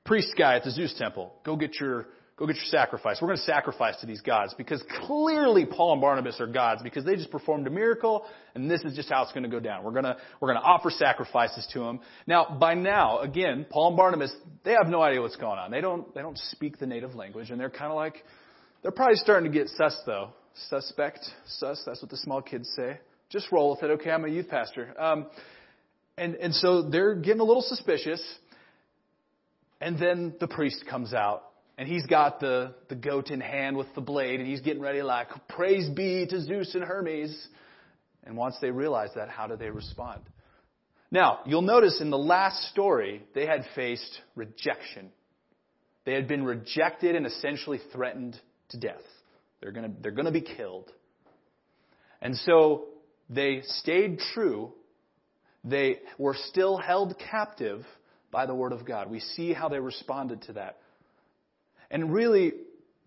Priest 0.07 0.33
guy 0.39 0.57
at 0.57 0.65
the 0.65 0.71
Zeus 0.71 0.95
temple, 0.97 1.35
go 1.45 1.55
get 1.57 1.79
your 1.79 2.07
Go 2.37 2.49
get 2.49 2.57
your 2.57 2.65
sacrifice. 2.65 3.19
We're 3.23 3.29
going 3.29 3.39
to 3.39 3.45
sacrifice 3.45 4.01
to 4.01 4.07
these 4.07 4.21
gods 4.21 4.55
because 4.59 4.83
clearly 5.07 5.67
Paul 5.67 5.93
and 5.93 6.01
Barnabas 6.01 6.41
are 6.41 6.49
gods 6.49 6.83
because 6.83 7.05
they 7.05 7.15
just 7.15 7.31
performed 7.31 7.65
a 7.69 7.71
miracle 7.71 8.25
and 8.57 8.69
this 8.69 8.83
is 8.83 8.97
just 8.97 9.09
how 9.09 9.23
it's 9.23 9.31
going 9.31 9.45
to 9.45 9.49
go 9.49 9.61
down. 9.61 9.85
We're 9.85 9.93
going 9.93 10.05
to, 10.05 10.17
we're 10.41 10.49
going 10.49 10.61
to 10.61 10.67
offer 10.67 10.91
sacrifices 10.91 11.65
to 11.75 11.79
them. 11.79 12.01
Now, 12.27 12.57
by 12.59 12.75
now, 12.75 13.21
again, 13.21 13.65
Paul 13.71 13.89
and 13.89 13.97
Barnabas, 13.97 14.35
they 14.65 14.73
have 14.73 14.89
no 14.89 15.01
idea 15.01 15.23
what's 15.23 15.37
going 15.37 15.61
on. 15.61 15.71
They 15.71 15.81
don't, 15.81 16.13
they 16.13 16.23
don't 16.23 16.39
speak 16.51 16.79
the 16.79 16.87
native 16.87 17.15
language 17.15 17.51
and 17.51 17.61
they're 17.61 17.71
kind 17.71 17.93
of 17.93 17.97
like, 17.97 18.25
they're 18.83 18.91
probably 18.91 19.17
starting 19.17 19.51
to 19.51 19.57
get 19.57 19.69
sus 19.69 19.97
though. 20.05 20.31
Suspect, 20.69 21.21
sus, 21.47 21.83
that's 21.87 22.03
what 22.03 22.11
the 22.11 22.17
small 22.17 22.43
kids 22.43 22.69
say. 22.75 22.99
Just 23.31 23.53
roll 23.53 23.71
with 23.71 23.83
it. 23.85 23.93
Okay, 23.93 24.11
I'm 24.11 24.25
a 24.25 24.29
youth 24.29 24.49
pastor. 24.49 24.93
Um, 25.01 25.27
and, 26.19 26.35
and 26.35 26.53
so 26.53 26.83
they're 26.83 27.15
getting 27.15 27.41
a 27.41 27.45
little 27.45 27.63
suspicious. 27.63 28.21
And 29.81 29.99
then 29.99 30.35
the 30.41 30.49
priest 30.49 30.85
comes 30.89 31.15
out 31.15 31.45
and 31.77 31.89
he's 31.89 32.07
got 32.07 32.41
the, 32.41 32.75
the 32.89 32.95
goat 32.95 33.31
in 33.31 33.41
hand 33.41 33.77
with 33.77 33.93
the 33.95 34.01
blade, 34.01 34.41
and 34.41 34.49
he's 34.49 34.61
getting 34.61 34.83
ready 34.83 35.03
like, 35.03 35.29
praise 35.49 35.89
be 35.89 36.27
to 36.27 36.41
Zeus 36.41 36.75
and 36.75 36.85
Hermes. 36.85 37.49
And 38.25 38.37
once 38.37 38.57
they 38.61 38.71
realize 38.71 39.11
that, 39.17 39.29
how 39.29 39.47
do 39.47 39.57
they 39.57 39.71
respond? 39.71 40.23
Now, 41.11 41.41
you'll 41.47 41.63
notice 41.63 42.01
in 42.01 42.11
the 42.11 42.19
last 42.19 42.63
story, 42.71 43.23
they 43.35 43.47
had 43.47 43.65
faced 43.75 44.21
rejection. 44.35 45.11
They 46.05 46.15
had 46.15 46.29
been 46.29 46.45
rejected 46.45 47.17
and 47.17 47.27
essentially 47.27 47.81
threatened 47.93 48.39
to 48.71 48.79
death. 48.79 49.03
They're 49.61 49.73
gonna, 49.73 49.93
they're 50.01 50.13
gonna 50.13 50.33
be 50.33 50.43
killed. 50.43 50.91
And 52.21 52.37
so 52.37 52.87
they 53.29 53.63
stayed 53.65 54.19
true. 54.33 54.73
They 55.63 56.01
were 56.19 56.37
still 56.49 56.77
held 56.77 57.15
captive 57.31 57.85
by 58.31 58.47
the 58.47 58.55
Word 58.55 58.73
of 58.73 58.85
God. 58.85 59.11
We 59.11 59.21
see 59.21 59.53
how 59.53 59.69
they 59.69 59.79
responded 59.79 60.43
to 60.43 60.55
that. 60.55 60.79
And 61.91 62.13
really, 62.13 62.53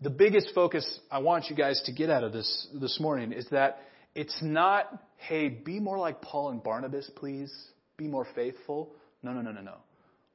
the 0.00 0.10
biggest 0.10 0.50
focus 0.54 1.00
I 1.10 1.18
want 1.18 1.46
you 1.50 1.56
guys 1.56 1.82
to 1.86 1.92
get 1.92 2.10
out 2.10 2.24
of 2.24 2.32
this 2.32 2.68
this 2.80 2.98
morning 3.00 3.32
is 3.32 3.46
that 3.50 3.80
it's 4.14 4.36
not, 4.42 4.86
hey, 5.16 5.48
be 5.48 5.80
more 5.80 5.98
like 5.98 6.22
Paul 6.22 6.50
and 6.50 6.62
Barnabas, 6.62 7.10
please. 7.16 7.52
Be 7.96 8.08
more 8.08 8.26
faithful. 8.34 8.94
No, 9.22 9.32
no, 9.32 9.40
no, 9.40 9.52
no, 9.52 9.60
no. 9.60 9.76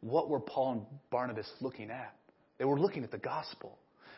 What 0.02 0.30
were 0.30 0.40
Paul 0.40 0.72
and 0.74 0.82
Barnabas 1.10 1.50
looking 1.62 1.90
at? 1.90 2.14
They 2.60 2.66
were 2.66 2.80
looking 2.80 3.04
at 3.04 3.12
the 3.12 3.18
gospel. 3.18 3.78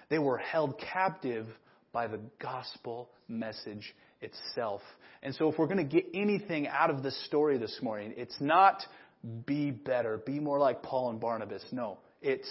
They 0.10 0.20
were 0.20 0.38
held 0.38 0.80
captive 0.80 1.48
by 1.92 2.08
the 2.08 2.20
gospel 2.40 3.10
message 3.28 3.96
itself. 4.22 4.82
And 5.24 5.34
so 5.36 5.50
if 5.50 5.58
we're 5.58 5.68
going 5.68 5.78
to 5.78 5.84
get 5.84 6.06
anything 6.14 6.68
out 6.68 6.90
of 6.90 7.04
this 7.04 7.18
story 7.26 7.58
this 7.58 7.80
morning, 7.82 8.14
it's 8.18 8.36
not 8.40 8.84
be 9.46 9.72
better, 9.72 10.18
be 10.18 10.40
more 10.40 10.60
like 10.60 10.84
Paul 10.84 11.10
and 11.10 11.20
Barnabas. 11.20 11.64
No, 11.72 11.98
it's 12.22 12.48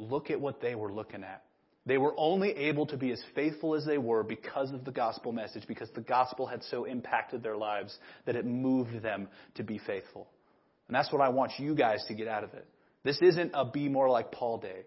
look 0.00 0.30
at 0.30 0.40
what 0.40 0.60
they 0.60 0.74
were 0.74 0.92
looking 0.92 1.22
at. 1.22 1.44
They 1.86 1.98
were 1.98 2.14
only 2.16 2.50
able 2.50 2.86
to 2.86 2.96
be 2.96 3.10
as 3.10 3.22
faithful 3.34 3.74
as 3.74 3.84
they 3.86 3.98
were 3.98 4.22
because 4.22 4.70
of 4.72 4.84
the 4.84 4.90
gospel 4.90 5.32
message, 5.32 5.64
because 5.66 5.88
the 5.94 6.02
gospel 6.02 6.46
had 6.46 6.62
so 6.64 6.84
impacted 6.84 7.42
their 7.42 7.56
lives 7.56 7.96
that 8.26 8.36
it 8.36 8.44
moved 8.44 9.02
them 9.02 9.28
to 9.54 9.62
be 9.62 9.78
faithful. 9.78 10.28
And 10.88 10.94
that's 10.94 11.12
what 11.12 11.22
I 11.22 11.30
want 11.30 11.52
you 11.58 11.74
guys 11.74 12.04
to 12.08 12.14
get 12.14 12.28
out 12.28 12.44
of 12.44 12.52
it. 12.54 12.66
This 13.02 13.18
isn't 13.22 13.52
a 13.54 13.64
be 13.64 13.88
more 13.88 14.10
like 14.10 14.30
Paul 14.30 14.58
day. 14.58 14.82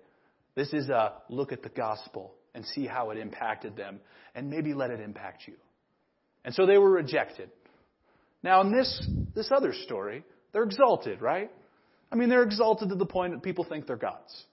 This 0.56 0.72
is 0.72 0.90
a 0.90 1.14
look 1.30 1.52
at 1.52 1.64
the 1.64 1.70
gospel 1.70 2.36
and 2.54 2.64
see 2.66 2.86
how 2.86 3.10
it 3.10 3.18
impacted 3.18 3.76
them 3.76 4.00
and 4.36 4.50
maybe 4.50 4.74
let 4.74 4.92
it 4.92 5.00
impact 5.00 5.44
you. 5.48 5.56
And 6.46 6.54
so 6.54 6.66
they 6.66 6.78
were 6.78 6.92
rejected. 6.92 7.50
Now 8.44 8.62
in 8.62 8.72
this, 8.72 9.08
this 9.34 9.50
other 9.52 9.74
story, 9.74 10.24
they're 10.52 10.64
exalted, 10.64 11.22
right? 11.22 11.50
I 12.12 12.16
mean, 12.16 12.30
they're 12.30 12.44
exalted 12.44 12.90
to 12.90 12.96
the 12.96 13.06
point 13.06 13.34
that 13.34 13.42
people 13.42 13.66
think 13.68 13.88
they're 13.88 13.96
gods. 13.96 14.44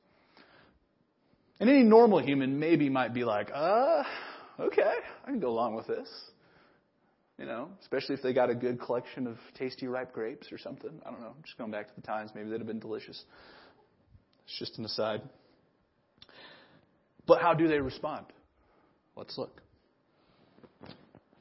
And 1.60 1.68
any 1.68 1.82
normal 1.82 2.18
human 2.20 2.58
maybe 2.58 2.88
might 2.88 3.12
be 3.12 3.22
like, 3.22 3.50
uh, 3.54 4.02
okay, 4.58 4.94
I 5.24 5.30
can 5.30 5.40
go 5.40 5.50
along 5.50 5.74
with 5.74 5.86
this. 5.86 6.08
You 7.38 7.46
know, 7.46 7.68
especially 7.80 8.16
if 8.16 8.22
they 8.22 8.34
got 8.34 8.50
a 8.50 8.54
good 8.54 8.80
collection 8.80 9.26
of 9.26 9.36
tasty 9.54 9.86
ripe 9.86 10.12
grapes 10.12 10.52
or 10.52 10.58
something. 10.58 10.90
I 11.06 11.10
don't 11.10 11.20
know. 11.20 11.34
Just 11.42 11.56
going 11.56 11.70
back 11.70 11.88
to 11.88 11.94
the 11.94 12.02
times, 12.06 12.32
maybe 12.34 12.50
they'd 12.50 12.58
have 12.58 12.66
been 12.66 12.80
delicious. 12.80 13.22
It's 14.44 14.58
just 14.58 14.78
an 14.78 14.84
aside. 14.84 15.22
But 17.26 17.40
how 17.40 17.54
do 17.54 17.68
they 17.68 17.78
respond? 17.78 18.26
Let's 19.16 19.38
look. 19.38 19.62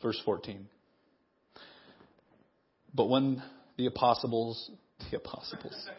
Verse 0.02 0.22
14. 0.24 0.68
But 2.94 3.06
when 3.10 3.44
the 3.78 3.88
apostles, 3.88 4.72
the 5.12 5.18
apostles. 5.18 5.90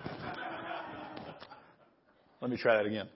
Let 2.40 2.50
me 2.50 2.56
try 2.56 2.76
that 2.76 2.87
again. 2.87 3.09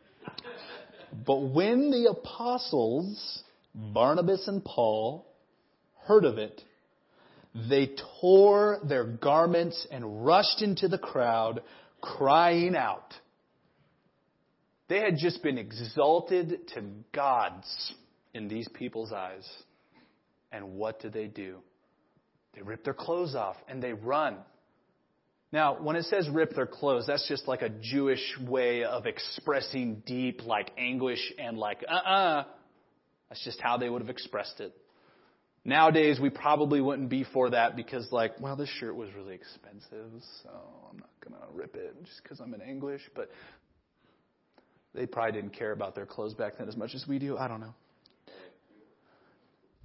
But 1.27 1.41
when 1.41 1.91
the 1.91 2.11
apostles, 2.11 3.43
Barnabas 3.75 4.49
and 4.49 4.65
Paul, 4.65 5.27
heard 6.07 6.25
of 6.25 6.39
it, 6.39 6.61
they 7.69 7.91
tore 8.21 8.81
their 8.83 9.05
garments 9.05 9.87
and 9.91 10.27
rushed 10.27 10.61
into 10.61 10.89
the 10.89 10.99
crowd, 10.99 11.63
crying 12.01 12.75
out. 12.75 13.15
They 14.89 14.99
had 14.99 15.17
just 15.17 15.43
been 15.43 15.57
exalted 15.57 16.69
to 16.75 16.83
gods 17.13 17.95
in 18.35 18.49
these 18.49 18.69
people's 18.75 19.13
eyes. 19.13 19.49
And 20.51 20.75
what 20.75 21.01
do 21.01 21.11
they 21.11 21.27
do? 21.27 21.59
They 22.55 22.63
rip 22.63 22.85
their 22.85 22.95
clothes 22.95 23.35
off 23.35 23.57
and 23.69 23.83
they 23.83 23.93
run. 23.93 24.39
Now, 25.55 25.81
when 25.81 25.95
it 25.95 26.07
says 26.07 26.29
rip 26.29 26.57
their 26.57 26.67
clothes, 26.67 27.07
that's 27.07 27.29
just 27.29 27.47
like 27.47 27.63
a 27.63 27.69
Jewish 27.69 28.37
way 28.41 28.83
of 28.83 29.07
expressing 29.07 30.03
deep, 30.05 30.45
like 30.45 30.73
anguish 30.77 31.33
and 31.39 31.57
like, 31.57 31.85
uh 31.89 31.95
uh-uh. 31.95 32.41
uh. 32.41 32.45
That's 33.29 33.45
just 33.45 33.61
how 33.61 33.77
they 33.77 33.89
would 33.89 34.03
have 34.03 34.11
expressed 34.11 34.59
it. 34.59 34.75
Nowadays, 35.65 36.19
we 36.21 36.29
probably 36.29 36.81
wouldn't 36.81 37.09
be 37.09 37.23
for 37.33 37.51
that 37.51 37.77
because, 37.77 38.11
like, 38.11 38.41
well, 38.41 38.57
this 38.57 38.69
shirt 38.81 38.97
was 38.97 39.11
really 39.17 39.37
expensive, 39.37 40.11
so 40.43 40.51
I'm 40.91 40.99
not 40.99 41.11
going 41.21 41.41
to 41.41 41.47
rip 41.57 41.77
it 41.77 41.95
just 42.05 42.21
because 42.25 42.41
I'm 42.41 42.53
in 42.53 42.61
English. 42.61 43.03
But 43.15 43.31
they 44.93 45.07
probably 45.07 45.41
didn't 45.41 45.57
care 45.57 45.71
about 45.71 45.95
their 45.95 46.05
clothes 46.05 46.35
back 46.35 46.59
then 46.59 46.67
as 46.67 46.77
much 46.77 46.97
as 46.97 47.07
we 47.07 47.21
do. 47.21 47.39
I 47.39 47.47
don't 47.47 47.61
know. 47.61 47.75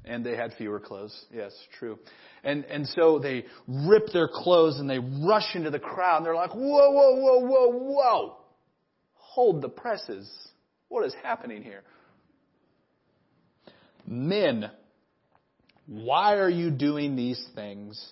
And 0.06 0.26
they 0.26 0.36
had 0.36 0.54
fewer 0.58 0.80
clothes. 0.80 1.26
Yes, 1.32 1.52
true. 1.78 2.00
And, 2.44 2.66
and 2.66 2.88
so 2.88 3.20
they 3.20 3.46
rip 3.68 4.08
their 4.14 4.30
clothes 4.32 4.80
and 4.80 4.90
they 4.90 5.00
rush 5.00 5.56
into 5.56 5.70
the 5.70 5.80
crowd 5.80 6.18
and 6.18 6.26
they're 6.26 6.36
like, 6.36 6.54
whoa, 6.54 6.92
whoa, 6.92 7.16
whoa, 7.16 7.40
whoa, 7.40 7.68
whoa. 7.70 8.38
Hold 9.16 9.62
the 9.62 9.70
presses. 9.70 10.30
What 10.88 11.06
is 11.06 11.14
happening 11.22 11.62
here? 11.62 11.84
Men 14.08 14.72
why 15.90 16.36
are 16.36 16.50
you 16.50 16.70
doing 16.70 17.16
these 17.16 17.44
things? 17.56 18.12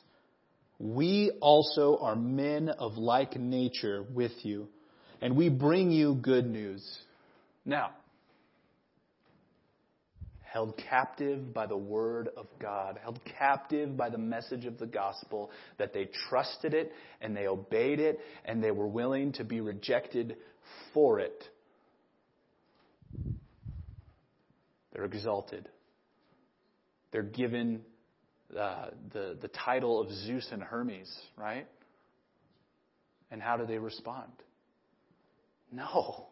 We 0.80 1.32
also 1.42 2.00
are 2.02 2.16
men 2.16 2.70
of 2.70 2.98
like 2.98 3.40
nature 3.40 4.04
with 4.12 4.32
you, 4.44 4.68
and 5.22 5.38
we 5.38 5.50
bring 5.50 5.92
you 5.92 6.16
good 6.16 6.48
news. 6.48 6.84
Now, 7.66 7.92
held 10.52 10.78
captive 10.78 11.54
by 11.54 11.66
the 11.66 11.78
word 11.78 12.30
of 12.38 12.48
God, 12.60 13.00
held 13.02 13.20
captive 13.38 13.98
by 13.98 14.10
the 14.10 14.18
message 14.18 14.66
of 14.66 14.78
the 14.80 14.86
gospel, 14.86 15.52
that 15.78 15.94
they 15.94 16.10
trusted 16.30 16.74
it 16.74 16.92
and 17.22 17.36
they 17.36 17.48
obeyed 17.48 18.00
it 18.00 18.20
and 18.46 18.64
they 18.64 18.72
were 18.72 18.88
willing 18.88 19.32
to 19.34 19.44
be 19.44 19.62
rejected 19.62 20.38
for 20.94 21.20
it. 21.20 21.44
They're 24.94 25.06
exalted. 25.06 25.68
They're 27.12 27.24
given 27.24 27.82
uh, 28.58 28.88
the, 29.14 29.38
the 29.42 29.50
title 29.50 30.00
of 30.00 30.12
Zeus 30.12 30.48
and 30.52 30.64
Hermes, 30.64 31.14
right? 31.38 31.68
And 33.30 33.42
how 33.42 33.58
do 33.58 33.66
they 33.66 33.78
respond? 33.78 34.32
No. 35.72 36.28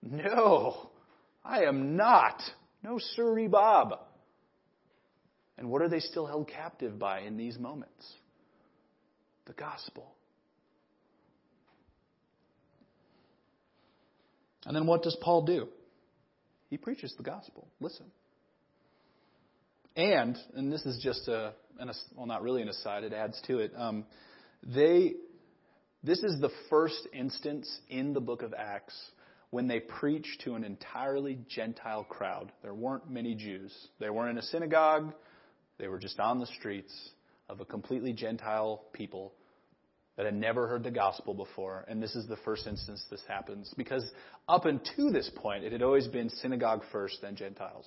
No. 0.00 0.90
I 1.44 1.64
am 1.64 1.96
not. 1.96 2.40
No, 2.82 2.98
sirree, 2.98 3.48
Bob. 3.48 3.98
And 5.58 5.70
what 5.70 5.82
are 5.82 5.88
they 5.88 6.00
still 6.00 6.26
held 6.26 6.48
captive 6.48 6.98
by 6.98 7.20
in 7.20 7.36
these 7.36 7.58
moments? 7.58 8.12
The 9.46 9.52
gospel. 9.52 10.14
And 14.64 14.74
then 14.74 14.86
what 14.86 15.02
does 15.02 15.16
Paul 15.20 15.44
do? 15.44 15.68
He 16.70 16.76
preaches 16.78 17.14
the 17.16 17.22
gospel. 17.22 17.68
Listen. 17.80 18.06
And, 19.96 20.38
and 20.54 20.72
this 20.72 20.86
is 20.86 21.02
just 21.02 21.28
a, 21.28 21.52
an, 21.78 21.90
well, 22.16 22.26
not 22.26 22.42
really 22.42 22.62
an 22.62 22.68
aside, 22.68 23.04
it 23.04 23.12
adds 23.12 23.40
to 23.46 23.58
it. 23.58 23.72
Um, 23.76 24.04
they, 24.62 25.14
this 26.02 26.22
is 26.22 26.40
the 26.40 26.50
first 26.70 27.06
instance 27.12 27.70
in 27.90 28.14
the 28.14 28.20
book 28.20 28.42
of 28.42 28.54
Acts 28.56 28.98
when 29.52 29.68
they 29.68 29.80
preached 29.80 30.40
to 30.40 30.54
an 30.54 30.64
entirely 30.64 31.38
Gentile 31.46 32.04
crowd. 32.04 32.50
There 32.62 32.72
weren't 32.72 33.10
many 33.10 33.34
Jews. 33.34 33.70
They 34.00 34.08
weren't 34.08 34.30
in 34.30 34.38
a 34.38 34.46
synagogue. 34.46 35.12
They 35.78 35.88
were 35.88 35.98
just 35.98 36.18
on 36.18 36.40
the 36.40 36.46
streets 36.46 36.92
of 37.50 37.60
a 37.60 37.66
completely 37.66 38.14
Gentile 38.14 38.82
people 38.94 39.34
that 40.16 40.24
had 40.24 40.34
never 40.34 40.66
heard 40.68 40.82
the 40.82 40.90
gospel 40.90 41.34
before. 41.34 41.84
And 41.86 42.02
this 42.02 42.16
is 42.16 42.26
the 42.26 42.38
first 42.38 42.66
instance 42.66 43.04
this 43.10 43.20
happens. 43.28 43.70
Because 43.76 44.10
up 44.48 44.64
until 44.64 45.12
this 45.12 45.30
point, 45.36 45.64
it 45.64 45.72
had 45.72 45.82
always 45.82 46.08
been 46.08 46.30
synagogue 46.30 46.80
first, 46.90 47.18
then 47.20 47.36
Gentiles. 47.36 47.86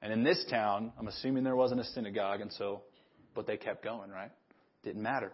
And 0.00 0.12
in 0.12 0.22
this 0.22 0.44
town, 0.48 0.92
I'm 0.96 1.08
assuming 1.08 1.42
there 1.42 1.56
wasn't 1.56 1.80
a 1.80 1.84
synagogue, 1.86 2.40
and 2.40 2.52
so, 2.52 2.82
but 3.34 3.48
they 3.48 3.56
kept 3.56 3.82
going, 3.82 4.10
right? 4.10 4.30
Didn't 4.84 5.02
matter. 5.02 5.32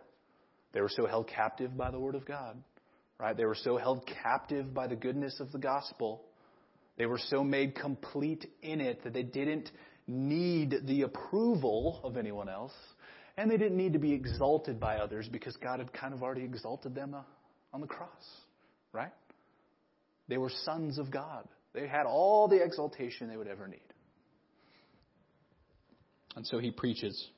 They 0.73 0.81
were 0.81 0.88
so 0.88 1.07
held 1.07 1.29
captive 1.29 1.77
by 1.77 1.90
the 1.90 2.01
Word 2.01 2.14
of 2.14 2.25
God, 2.25 2.57
right? 3.20 3.37
They 3.37 3.44
were 3.44 3.54
so 3.54 3.76
held 3.76 4.09
captive 4.22 4.72
by 4.72 4.87
the 4.87 4.96
goodness 4.96 5.38
of 5.40 5.52
the 5.52 5.59
gospel. 5.59 6.22
They 6.96 7.06
were 7.06 7.20
so 7.28 7.44
made 7.44 7.74
complete 7.74 8.46
in 8.62 8.80
it 8.80 9.04
that 9.04 9.12
they 9.12 9.22
didn't 9.22 9.70
need 10.06 10.74
the 10.85 11.02
approval 11.02 12.00
of 12.02 12.16
anyone 12.16 12.48
else. 12.48 12.72
And 13.37 13.50
they 13.50 13.56
didn't 13.56 13.76
need 13.76 13.92
to 13.92 13.98
be 13.98 14.12
exalted 14.12 14.80
by 14.80 14.96
others 14.96 15.28
because 15.28 15.56
God 15.56 15.78
had 15.78 15.92
kind 15.92 16.12
of 16.12 16.22
already 16.22 16.42
exalted 16.42 16.94
them 16.94 17.14
uh, 17.14 17.22
on 17.72 17.80
the 17.80 17.87
cross, 17.87 18.09
right? 18.92 19.12
They 20.28 20.37
were 20.37 20.50
sons 20.64 20.98
of 20.98 21.11
God. 21.11 21.46
They 21.72 21.87
had 21.87 22.06
all 22.06 22.48
the 22.48 22.62
exaltation 22.62 23.28
they 23.28 23.37
would 23.37 23.48
ever 23.48 23.68
need. 23.68 23.80
And 26.37 26.46
so 26.46 26.59
he 26.59 26.70
preaches. 26.70 27.28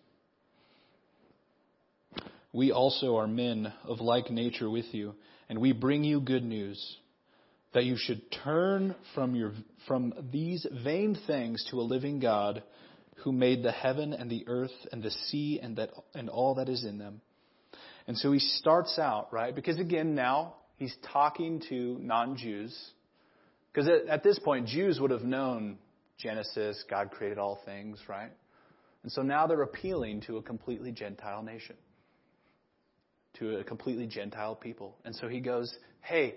We 2.53 2.73
also 2.73 3.17
are 3.17 3.27
men 3.27 3.73
of 3.85 4.01
like 4.01 4.31
nature 4.31 4.69
with 4.69 4.87
you, 4.93 5.15
and 5.53 5.61
we 5.61 5.73
bring 5.73 6.03
you 6.03 6.19
good 6.19 6.45
news 6.45 6.97
that 7.75 7.85
you 7.85 7.95
should 7.99 8.23
turn 8.43 8.95
from 9.15 9.35
your 9.35 9.53
from 9.87 10.15
these 10.33 10.67
vain 10.83 11.15
things 11.27 11.69
to 11.71 11.79
a 11.79 11.83
living 11.83 12.21
God 12.21 12.63
who 13.17 13.33
made 13.33 13.63
the 13.63 13.71
heaven 13.71 14.15
and 14.15 14.31
the 14.31 14.45
earth 14.47 14.73
and 14.93 15.03
the 15.03 15.11
sea 15.11 15.61
and 15.63 15.77
that 15.77 15.91
and 16.15 16.31
all 16.31 16.55
that 16.55 16.71
is 16.71 16.87
in 16.87 16.97
them. 16.97 17.21
And 18.07 18.17
so 18.17 18.33
he 18.33 18.39
starts 18.39 18.99
out, 18.99 19.31
right? 19.31 19.55
Because 19.55 19.79
again, 19.79 20.15
now 20.15 20.55
he's 20.79 20.97
talking 21.13 21.63
to 21.69 21.99
non-Jews. 22.01 22.75
Because 23.75 23.91
at, 23.91 24.09
at 24.09 24.23
this 24.23 24.39
point, 24.39 24.69
Jews 24.69 24.99
would 25.01 25.11
have 25.11 25.23
known 25.23 25.77
Genesis, 26.17 26.83
God 26.89 27.11
created 27.11 27.37
all 27.37 27.61
things, 27.67 27.99
right? 28.09 28.33
And 29.03 29.13
so 29.13 29.21
now 29.21 29.47
they're 29.47 29.61
appealing 29.61 30.23
to 30.29 30.39
a 30.39 30.43
completely 30.43 30.93
Gentile 30.93 31.43
nation, 31.43 31.77
to 33.43 33.59
a 33.59 33.65
completely 33.65 34.07
Gentile 34.07 34.55
people. 34.55 34.97
And 35.05 35.15
so 35.17 35.29
he 35.29 35.41
goes, 35.41 35.75
Hey, 36.01 36.37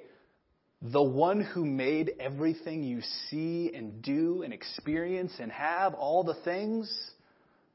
the 0.82 1.02
one 1.02 1.42
who 1.42 1.66
made 1.66 2.12
everything 2.20 2.84
you 2.84 3.02
see 3.30 3.72
and 3.74 4.02
do 4.02 4.42
and 4.44 4.54
experience 4.54 5.34
and 5.40 5.52
have, 5.52 5.94
all 5.94 6.24
the 6.24 6.36
things, 6.44 6.92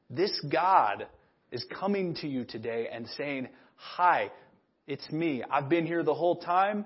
this 0.09 0.31
God 0.51 1.07
is 1.51 1.65
coming 1.79 2.15
to 2.15 2.27
you 2.27 2.45
today 2.45 2.87
and 2.91 3.07
saying, 3.17 3.47
Hi, 3.75 4.31
it's 4.85 5.09
me. 5.11 5.43
I've 5.49 5.69
been 5.69 5.85
here 5.85 6.03
the 6.03 6.13
whole 6.13 6.37
time. 6.37 6.85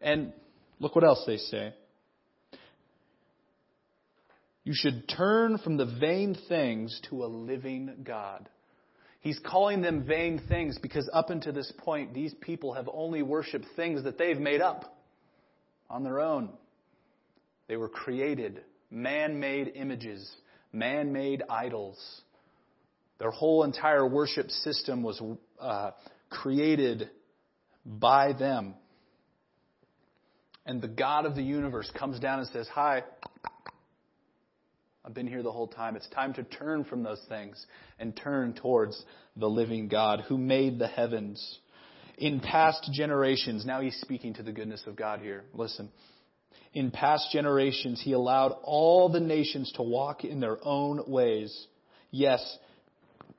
And 0.00 0.32
look 0.80 0.94
what 0.94 1.04
else 1.04 1.22
they 1.26 1.36
say. 1.36 1.74
You 4.64 4.72
should 4.74 5.08
turn 5.08 5.58
from 5.58 5.76
the 5.76 5.86
vain 5.86 6.36
things 6.48 7.00
to 7.10 7.24
a 7.24 7.26
living 7.26 7.98
God. 8.02 8.48
He's 9.20 9.38
calling 9.38 9.82
them 9.82 10.04
vain 10.06 10.40
things 10.48 10.78
because 10.78 11.08
up 11.12 11.30
until 11.30 11.52
this 11.52 11.72
point, 11.78 12.14
these 12.14 12.34
people 12.34 12.74
have 12.74 12.88
only 12.92 13.22
worshiped 13.22 13.66
things 13.74 14.04
that 14.04 14.18
they've 14.18 14.38
made 14.38 14.60
up 14.60 14.96
on 15.90 16.04
their 16.04 16.20
own. 16.20 16.50
They 17.68 17.76
were 17.76 17.88
created, 17.88 18.62
man 18.90 19.40
made 19.40 19.72
images, 19.74 20.30
man 20.72 21.12
made 21.12 21.42
idols. 21.48 21.98
Their 23.18 23.30
whole 23.30 23.64
entire 23.64 24.06
worship 24.06 24.50
system 24.50 25.02
was 25.02 25.20
uh, 25.58 25.92
created 26.30 27.10
by 27.84 28.32
them. 28.32 28.74
And 30.66 30.82
the 30.82 30.88
God 30.88 31.26
of 31.26 31.34
the 31.34 31.42
universe 31.42 31.90
comes 31.96 32.18
down 32.18 32.40
and 32.40 32.48
says, 32.48 32.68
Hi, 32.74 33.04
I've 35.06 35.14
been 35.14 35.28
here 35.28 35.44
the 35.44 35.52
whole 35.52 35.68
time. 35.68 35.94
It's 35.94 36.08
time 36.08 36.34
to 36.34 36.42
turn 36.42 36.82
from 36.82 37.04
those 37.04 37.22
things 37.28 37.64
and 38.00 38.16
turn 38.16 38.54
towards 38.54 39.00
the 39.36 39.46
living 39.46 39.86
God 39.86 40.24
who 40.28 40.36
made 40.36 40.80
the 40.80 40.88
heavens. 40.88 41.60
In 42.18 42.40
past 42.40 42.90
generations, 42.92 43.64
now 43.64 43.80
he's 43.80 43.96
speaking 44.00 44.34
to 44.34 44.42
the 44.42 44.50
goodness 44.50 44.82
of 44.84 44.96
God 44.96 45.20
here. 45.20 45.44
Listen. 45.54 45.90
In 46.72 46.90
past 46.90 47.30
generations, 47.32 48.02
he 48.02 48.12
allowed 48.12 48.56
all 48.64 49.08
the 49.08 49.20
nations 49.20 49.70
to 49.76 49.82
walk 49.82 50.24
in 50.24 50.40
their 50.40 50.58
own 50.62 51.04
ways. 51.06 51.66
Yes, 52.10 52.58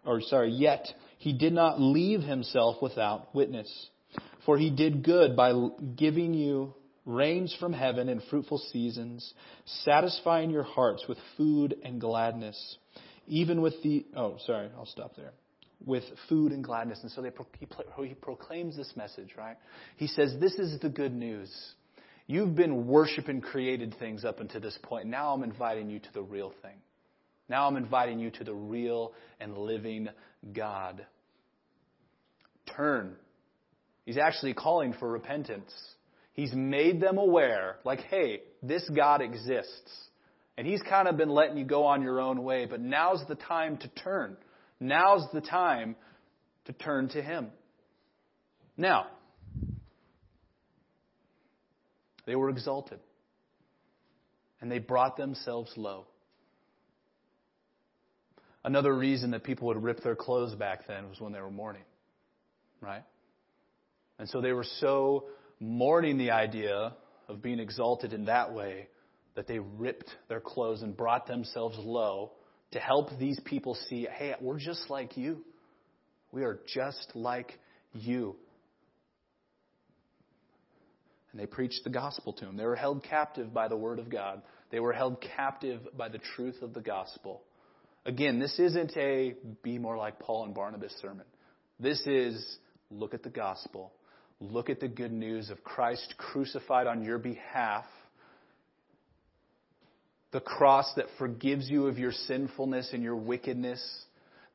or 0.05 0.21
sorry, 0.21 0.51
yet 0.51 0.87
he 1.17 1.33
did 1.33 1.51
not 1.51 1.81
leave 1.81 2.21
himself 2.21 2.81
without 2.81 3.35
witness. 3.35 3.89
For 4.45 4.57
he 4.57 4.69
did 4.69 5.03
good 5.03 5.35
by 5.35 5.51
giving 5.97 6.33
you 6.33 6.75
rains 7.07 7.55
from 7.59 7.73
heaven 7.73 8.09
in 8.09 8.21
fruitful 8.29 8.59
seasons, 8.71 9.33
satisfying 9.65 10.51
your 10.51 10.63
hearts 10.63 11.05
with 11.09 11.17
food 11.35 11.75
and 11.83 11.99
gladness, 11.99 12.77
even 13.27 13.61
with 13.61 13.81
the, 13.81 14.05
oh, 14.15 14.37
sorry, 14.45 14.69
I'll 14.77 14.85
stop 14.85 15.15
there. 15.15 15.33
With 15.85 16.03
food 16.27 16.51
and 16.51 16.63
gladness. 16.63 16.99
And 17.01 17.11
so 17.11 17.21
they, 17.21 17.31
he, 17.59 17.67
he 18.07 18.13
proclaims 18.15 18.75
this 18.75 18.91
message, 18.95 19.35
right? 19.37 19.57
He 19.95 20.07
says, 20.07 20.35
This 20.39 20.55
is 20.55 20.79
the 20.79 20.89
good 20.89 21.13
news. 21.13 21.55
You've 22.25 22.55
been 22.55 22.87
worshiping 22.87 23.41
created 23.41 23.95
things 23.99 24.25
up 24.25 24.39
until 24.39 24.59
this 24.59 24.77
point. 24.83 25.07
Now 25.07 25.33
I'm 25.33 25.43
inviting 25.43 25.89
you 25.89 25.99
to 25.99 26.13
the 26.13 26.21
real 26.21 26.51
thing. 26.61 26.77
Now 27.47 27.67
I'm 27.67 27.77
inviting 27.77 28.19
you 28.19 28.31
to 28.31 28.43
the 28.43 28.53
real 28.53 29.13
and 29.39 29.57
living 29.57 30.09
God. 30.53 31.05
Turn 32.75 33.15
He's 34.07 34.17
actually 34.17 34.53
calling 34.53 34.93
for 34.93 35.11
repentance. 35.11 35.73
He's 36.37 36.53
made 36.53 37.01
them 37.01 37.17
aware, 37.17 37.77
like, 37.83 38.01
hey, 38.01 38.41
this 38.61 38.87
God 38.95 39.21
exists. 39.23 39.91
And 40.55 40.67
He's 40.67 40.81
kind 40.83 41.07
of 41.07 41.17
been 41.17 41.29
letting 41.29 41.57
you 41.57 41.65
go 41.65 41.85
on 41.85 42.03
your 42.03 42.21
own 42.21 42.43
way, 42.43 42.65
but 42.65 42.79
now's 42.79 43.23
the 43.27 43.35
time 43.35 43.77
to 43.77 43.87
turn. 43.87 44.37
Now's 44.79 45.25
the 45.33 45.41
time 45.41 45.95
to 46.65 46.73
turn 46.73 47.09
to 47.09 47.23
Him. 47.23 47.47
Now, 48.77 49.07
they 52.27 52.35
were 52.35 52.49
exalted. 52.49 52.99
And 54.61 54.71
they 54.71 54.77
brought 54.77 55.17
themselves 55.17 55.71
low. 55.75 56.05
Another 58.63 58.93
reason 58.93 59.31
that 59.31 59.43
people 59.43 59.67
would 59.69 59.81
rip 59.81 60.03
their 60.03 60.15
clothes 60.15 60.53
back 60.53 60.87
then 60.87 61.09
was 61.09 61.19
when 61.19 61.31
they 61.31 61.41
were 61.41 61.49
mourning. 61.49 61.85
Right? 62.79 63.03
And 64.19 64.29
so 64.29 64.39
they 64.41 64.51
were 64.51 64.65
so 64.79 65.25
mourning 65.59 66.17
the 66.17 66.31
idea 66.31 66.93
of 67.27 67.41
being 67.41 67.59
exalted 67.59 68.13
in 68.13 68.25
that 68.25 68.53
way 68.53 68.87
that 69.35 69.47
they 69.47 69.59
ripped 69.59 70.09
their 70.29 70.39
clothes 70.39 70.81
and 70.81 70.95
brought 70.95 71.27
themselves 71.27 71.77
low 71.79 72.31
to 72.71 72.79
help 72.79 73.09
these 73.19 73.39
people 73.45 73.75
see 73.87 74.07
hey, 74.17 74.35
we're 74.41 74.59
just 74.59 74.89
like 74.89 75.15
you. 75.15 75.43
We 76.31 76.43
are 76.43 76.59
just 76.67 77.11
like 77.13 77.57
you. 77.93 78.35
And 81.31 81.39
they 81.39 81.45
preached 81.45 81.83
the 81.83 81.89
gospel 81.89 82.33
to 82.33 82.45
them. 82.45 82.57
They 82.57 82.65
were 82.65 82.75
held 82.75 83.03
captive 83.03 83.53
by 83.53 83.67
the 83.67 83.77
word 83.77 83.99
of 83.99 84.09
God, 84.09 84.41
they 84.71 84.79
were 84.79 84.93
held 84.93 85.21
captive 85.35 85.81
by 85.95 86.09
the 86.09 86.19
truth 86.35 86.61
of 86.61 86.73
the 86.73 86.81
gospel. 86.81 87.43
Again, 88.05 88.39
this 88.39 88.57
isn't 88.57 88.95
a 88.95 89.35
be 89.63 89.77
more 89.77 89.97
like 89.97 90.19
Paul 90.19 90.45
and 90.45 90.55
Barnabas 90.55 90.93
sermon. 91.01 91.25
This 91.79 92.01
is 92.07 92.57
look 92.89 93.13
at 93.13 93.21
the 93.21 93.29
gospel. 93.29 93.91
Look 94.39 94.69
at 94.69 94.79
the 94.79 94.87
good 94.87 95.11
news 95.11 95.49
of 95.49 95.63
Christ 95.63 96.15
crucified 96.17 96.87
on 96.87 97.03
your 97.03 97.17
behalf. 97.17 97.85
The 100.31 100.39
cross 100.41 100.91
that 100.95 101.05
forgives 101.17 101.69
you 101.69 101.87
of 101.87 101.97
your 101.97 102.11
sinfulness 102.11 102.91
and 102.93 103.01
your 103.01 103.15
wickedness. 103.15 103.83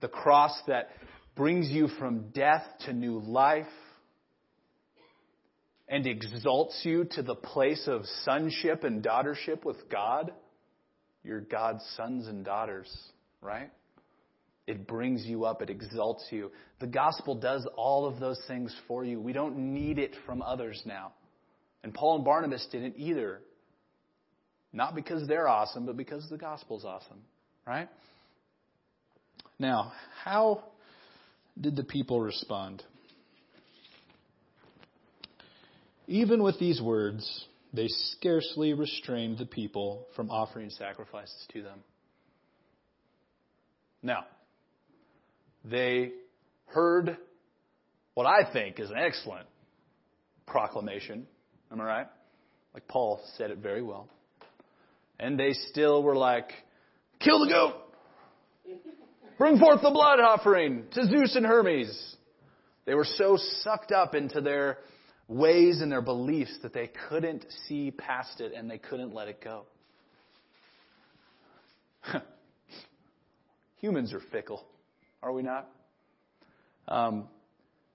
The 0.00 0.08
cross 0.08 0.56
that 0.68 0.90
brings 1.34 1.70
you 1.70 1.88
from 1.98 2.30
death 2.30 2.64
to 2.86 2.92
new 2.92 3.18
life 3.18 3.66
and 5.88 6.06
exalts 6.06 6.80
you 6.84 7.04
to 7.12 7.22
the 7.22 7.34
place 7.34 7.88
of 7.88 8.04
sonship 8.24 8.84
and 8.84 9.02
daughtership 9.02 9.64
with 9.64 9.88
God. 9.90 10.32
You're 11.24 11.40
God's 11.40 11.84
sons 11.96 12.28
and 12.28 12.44
daughters, 12.44 12.90
right? 13.40 13.70
It 14.66 14.86
brings 14.86 15.24
you 15.26 15.44
up, 15.44 15.60
it 15.60 15.70
exalts 15.70 16.26
you. 16.30 16.52
The 16.78 16.86
gospel 16.86 17.34
does 17.34 17.66
all 17.76 18.06
of 18.06 18.20
those 18.20 18.40
things 18.46 18.74
for 18.86 19.04
you. 19.04 19.20
We 19.20 19.32
don't 19.32 19.58
need 19.58 19.98
it 19.98 20.14
from 20.24 20.40
others 20.40 20.80
now. 20.84 21.12
And 21.82 21.92
Paul 21.92 22.16
and 22.16 22.24
Barnabas 22.24 22.66
didn't 22.70 22.94
either. 22.96 23.40
Not 24.72 24.94
because 24.94 25.26
they're 25.26 25.48
awesome, 25.48 25.84
but 25.84 25.96
because 25.96 26.28
the 26.30 26.38
gospel's 26.38 26.84
awesome, 26.84 27.18
right? 27.66 27.88
Now, 29.58 29.92
how 30.24 30.64
did 31.60 31.76
the 31.76 31.84
people 31.84 32.20
respond? 32.20 32.82
Even 36.06 36.42
with 36.42 36.58
these 36.58 36.80
words, 36.80 37.46
they 37.72 37.88
scarcely 37.88 38.74
restrained 38.74 39.38
the 39.38 39.46
people 39.46 40.06
from 40.14 40.30
offering 40.30 40.70
sacrifices 40.70 41.46
to 41.52 41.62
them. 41.62 41.80
Now, 44.02 44.24
they 45.64 46.12
heard 46.66 47.16
what 48.14 48.26
I 48.26 48.52
think 48.52 48.78
is 48.80 48.90
an 48.90 48.96
excellent 48.98 49.46
proclamation. 50.46 51.26
Am 51.70 51.80
I 51.80 51.84
right? 51.84 52.06
Like 52.74 52.88
Paul 52.88 53.20
said 53.36 53.50
it 53.50 53.58
very 53.58 53.82
well. 53.82 54.08
And 55.18 55.38
they 55.38 55.52
still 55.70 56.02
were 56.02 56.16
like, 56.16 56.50
kill 57.20 57.40
the 57.40 57.50
goat! 57.50 57.74
Bring 59.38 59.58
forth 59.58 59.82
the 59.82 59.90
blood 59.90 60.20
offering 60.20 60.84
to 60.92 61.06
Zeus 61.06 61.36
and 61.36 61.46
Hermes. 61.46 62.16
They 62.84 62.94
were 62.94 63.06
so 63.16 63.38
sucked 63.62 63.92
up 63.92 64.14
into 64.14 64.40
their 64.40 64.78
ways 65.28 65.80
and 65.80 65.90
their 65.90 66.02
beliefs 66.02 66.56
that 66.62 66.74
they 66.74 66.90
couldn't 67.08 67.44
see 67.66 67.90
past 67.90 68.40
it 68.40 68.52
and 68.54 68.70
they 68.70 68.78
couldn't 68.78 69.14
let 69.14 69.28
it 69.28 69.42
go. 69.42 69.64
Humans 73.80 74.12
are 74.12 74.22
fickle, 74.30 74.64
are 75.22 75.32
we 75.32 75.42
not? 75.42 75.68
Um, 76.88 77.28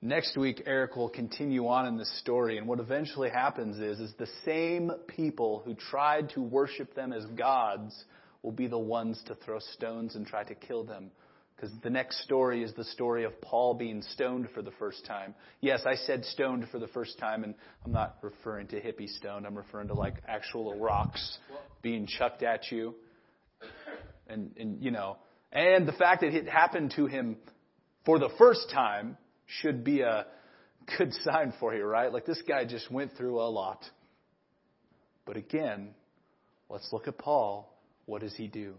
next 0.02 0.38
week, 0.38 0.64
Eric 0.66 0.96
will 0.96 1.10
continue 1.10 1.68
on 1.68 1.86
in 1.88 1.98
this 1.98 2.20
story, 2.20 2.58
and 2.58 2.68
what 2.68 2.80
eventually 2.80 3.30
happens 3.30 3.78
is, 3.78 4.00
is 4.00 4.14
the 4.18 4.30
same 4.46 4.92
people 5.08 5.62
who 5.66 5.76
tried 5.76 6.30
to 6.32 6.42
worship 6.42 6.96
them 6.96 7.14
as 7.14 7.26
gods 7.38 7.94
will 8.44 8.52
be 8.52 8.68
the 8.68 8.80
ones 8.80 9.22
to 9.28 9.36
throw 9.36 9.60
stones 9.60 10.16
and 10.16 10.26
try 10.26 10.44
to 10.44 10.56
kill 10.56 10.84
them 10.84 11.12
because 11.58 11.72
the 11.82 11.90
next 11.90 12.24
story 12.24 12.64
is 12.64 12.72
the 12.76 12.84
story 12.84 13.24
of 13.24 13.40
Paul 13.42 13.74
being 13.74 14.04
stoned 14.14 14.48
for 14.54 14.62
the 14.62 14.72
first 14.72 15.06
time. 15.08 15.34
Yes, 15.60 15.82
I 15.88 15.96
said 15.96 16.24
stoned 16.24 16.68
for 16.72 16.78
the 16.78 16.88
first 16.88 17.18
time, 17.18 17.44
and 17.44 17.56
I'm 17.84 17.92
not 17.92 18.18
referring 18.22 18.68
to 18.68 18.80
hippie 18.80 19.10
stoned. 19.10 19.48
I'm 19.48 19.58
referring 19.58 19.88
to 19.88 19.96
like 19.96 20.22
actual 20.28 20.78
rocks 20.80 21.40
being 21.82 22.06
chucked 22.06 22.44
at 22.44 22.72
you. 22.72 22.94
And, 24.28 24.52
and, 24.58 24.84
you 24.84 24.92
know, 24.92 25.18
and 25.52 25.88
the 25.88 25.94
fact 25.94 26.22
that 26.22 26.34
it 26.34 26.48
happened 26.48 26.94
to 26.96 27.06
him 27.06 27.38
for 28.06 28.20
the 28.20 28.30
first 28.38 28.70
time 28.72 29.18
should 29.46 29.84
be 29.84 30.02
a 30.02 30.26
good 30.98 31.14
sign 31.24 31.54
for 31.60 31.74
you, 31.74 31.84
right? 31.84 32.12
Like 32.12 32.26
this 32.26 32.42
guy 32.48 32.66
just 32.66 32.92
went 32.92 33.16
through 33.18 33.40
a 33.40 33.50
lot. 33.50 33.84
But 35.26 35.38
again, 35.38 35.90
let's 36.70 36.88
look 36.92 37.08
at 37.08 37.18
Paul. 37.18 37.74
What 38.06 38.22
does 38.22 38.36
he 38.36 38.48
do? 38.48 38.76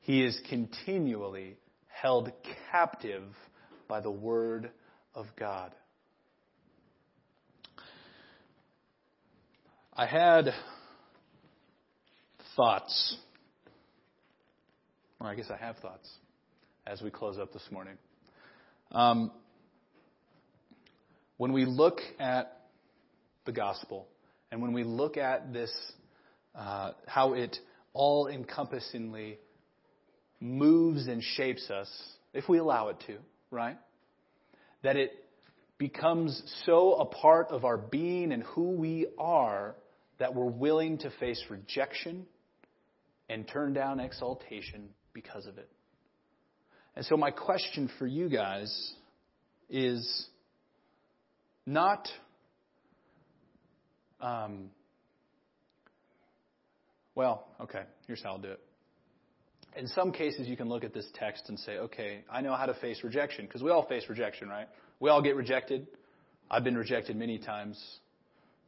He 0.00 0.22
is 0.22 0.38
continually 0.48 1.56
held 1.88 2.30
captive 2.70 3.24
by 3.88 4.00
the 4.00 4.10
Word 4.10 4.70
of 5.14 5.26
God. 5.38 5.74
I 9.96 10.06
had 10.06 10.52
thoughts, 12.56 13.16
I 15.26 15.34
guess 15.34 15.50
I 15.50 15.56
have 15.56 15.76
thoughts, 15.78 16.08
as 16.86 17.00
we 17.00 17.10
close 17.10 17.38
up 17.38 17.52
this 17.52 17.66
morning. 17.70 17.96
Um, 18.92 19.30
when 21.38 21.52
we 21.52 21.64
look 21.64 22.00
at 22.18 22.60
the 23.46 23.52
gospel, 23.52 24.06
and 24.52 24.60
when 24.60 24.72
we 24.72 24.84
look 24.84 25.16
at 25.16 25.52
this, 25.52 25.72
uh, 26.54 26.92
how 27.06 27.32
it 27.32 27.56
all 27.94 28.28
encompassingly 28.28 29.38
moves 30.40 31.06
and 31.06 31.22
shapes 31.22 31.70
us, 31.70 31.90
if 32.34 32.48
we 32.48 32.58
allow 32.58 32.88
it 32.88 32.96
to, 33.06 33.16
right? 33.50 33.78
That 34.82 34.96
it 34.96 35.12
becomes 35.78 36.42
so 36.66 36.94
a 36.94 37.06
part 37.06 37.48
of 37.48 37.64
our 37.64 37.78
being 37.78 38.30
and 38.30 38.42
who 38.42 38.72
we 38.72 39.06
are 39.18 39.74
that 40.18 40.34
we're 40.34 40.44
willing 40.44 40.98
to 40.98 41.10
face 41.18 41.42
rejection 41.48 42.26
and 43.30 43.48
turn 43.48 43.72
down 43.72 44.00
exaltation 44.00 44.90
because 45.14 45.46
of 45.46 45.56
it. 45.56 45.70
And 46.94 47.04
so, 47.06 47.16
my 47.16 47.30
question 47.30 47.90
for 47.98 48.06
you 48.06 48.28
guys 48.28 48.92
is 49.70 50.26
not 51.64 52.06
um, 54.20 54.70
well, 57.14 57.46
okay, 57.60 57.82
here's 58.06 58.22
how 58.22 58.32
I'll 58.32 58.38
do 58.38 58.50
it 58.50 58.60
in 59.76 59.88
some 59.88 60.12
cases, 60.12 60.46
you 60.46 60.56
can 60.56 60.68
look 60.68 60.84
at 60.84 60.94
this 60.94 61.06
text 61.14 61.48
and 61.48 61.58
say, 61.58 61.78
okay, 61.78 62.24
I 62.30 62.40
know 62.40 62.54
how 62.54 62.66
to 62.66 62.74
face 62.74 63.02
rejection, 63.02 63.46
because 63.46 63.62
we 63.62 63.70
all 63.70 63.86
face 63.86 64.04
rejection, 64.08 64.48
right? 64.48 64.68
We 65.00 65.10
all 65.10 65.22
get 65.22 65.36
rejected. 65.36 65.86
I've 66.50 66.64
been 66.64 66.76
rejected 66.76 67.16
many 67.16 67.38
times, 67.38 67.82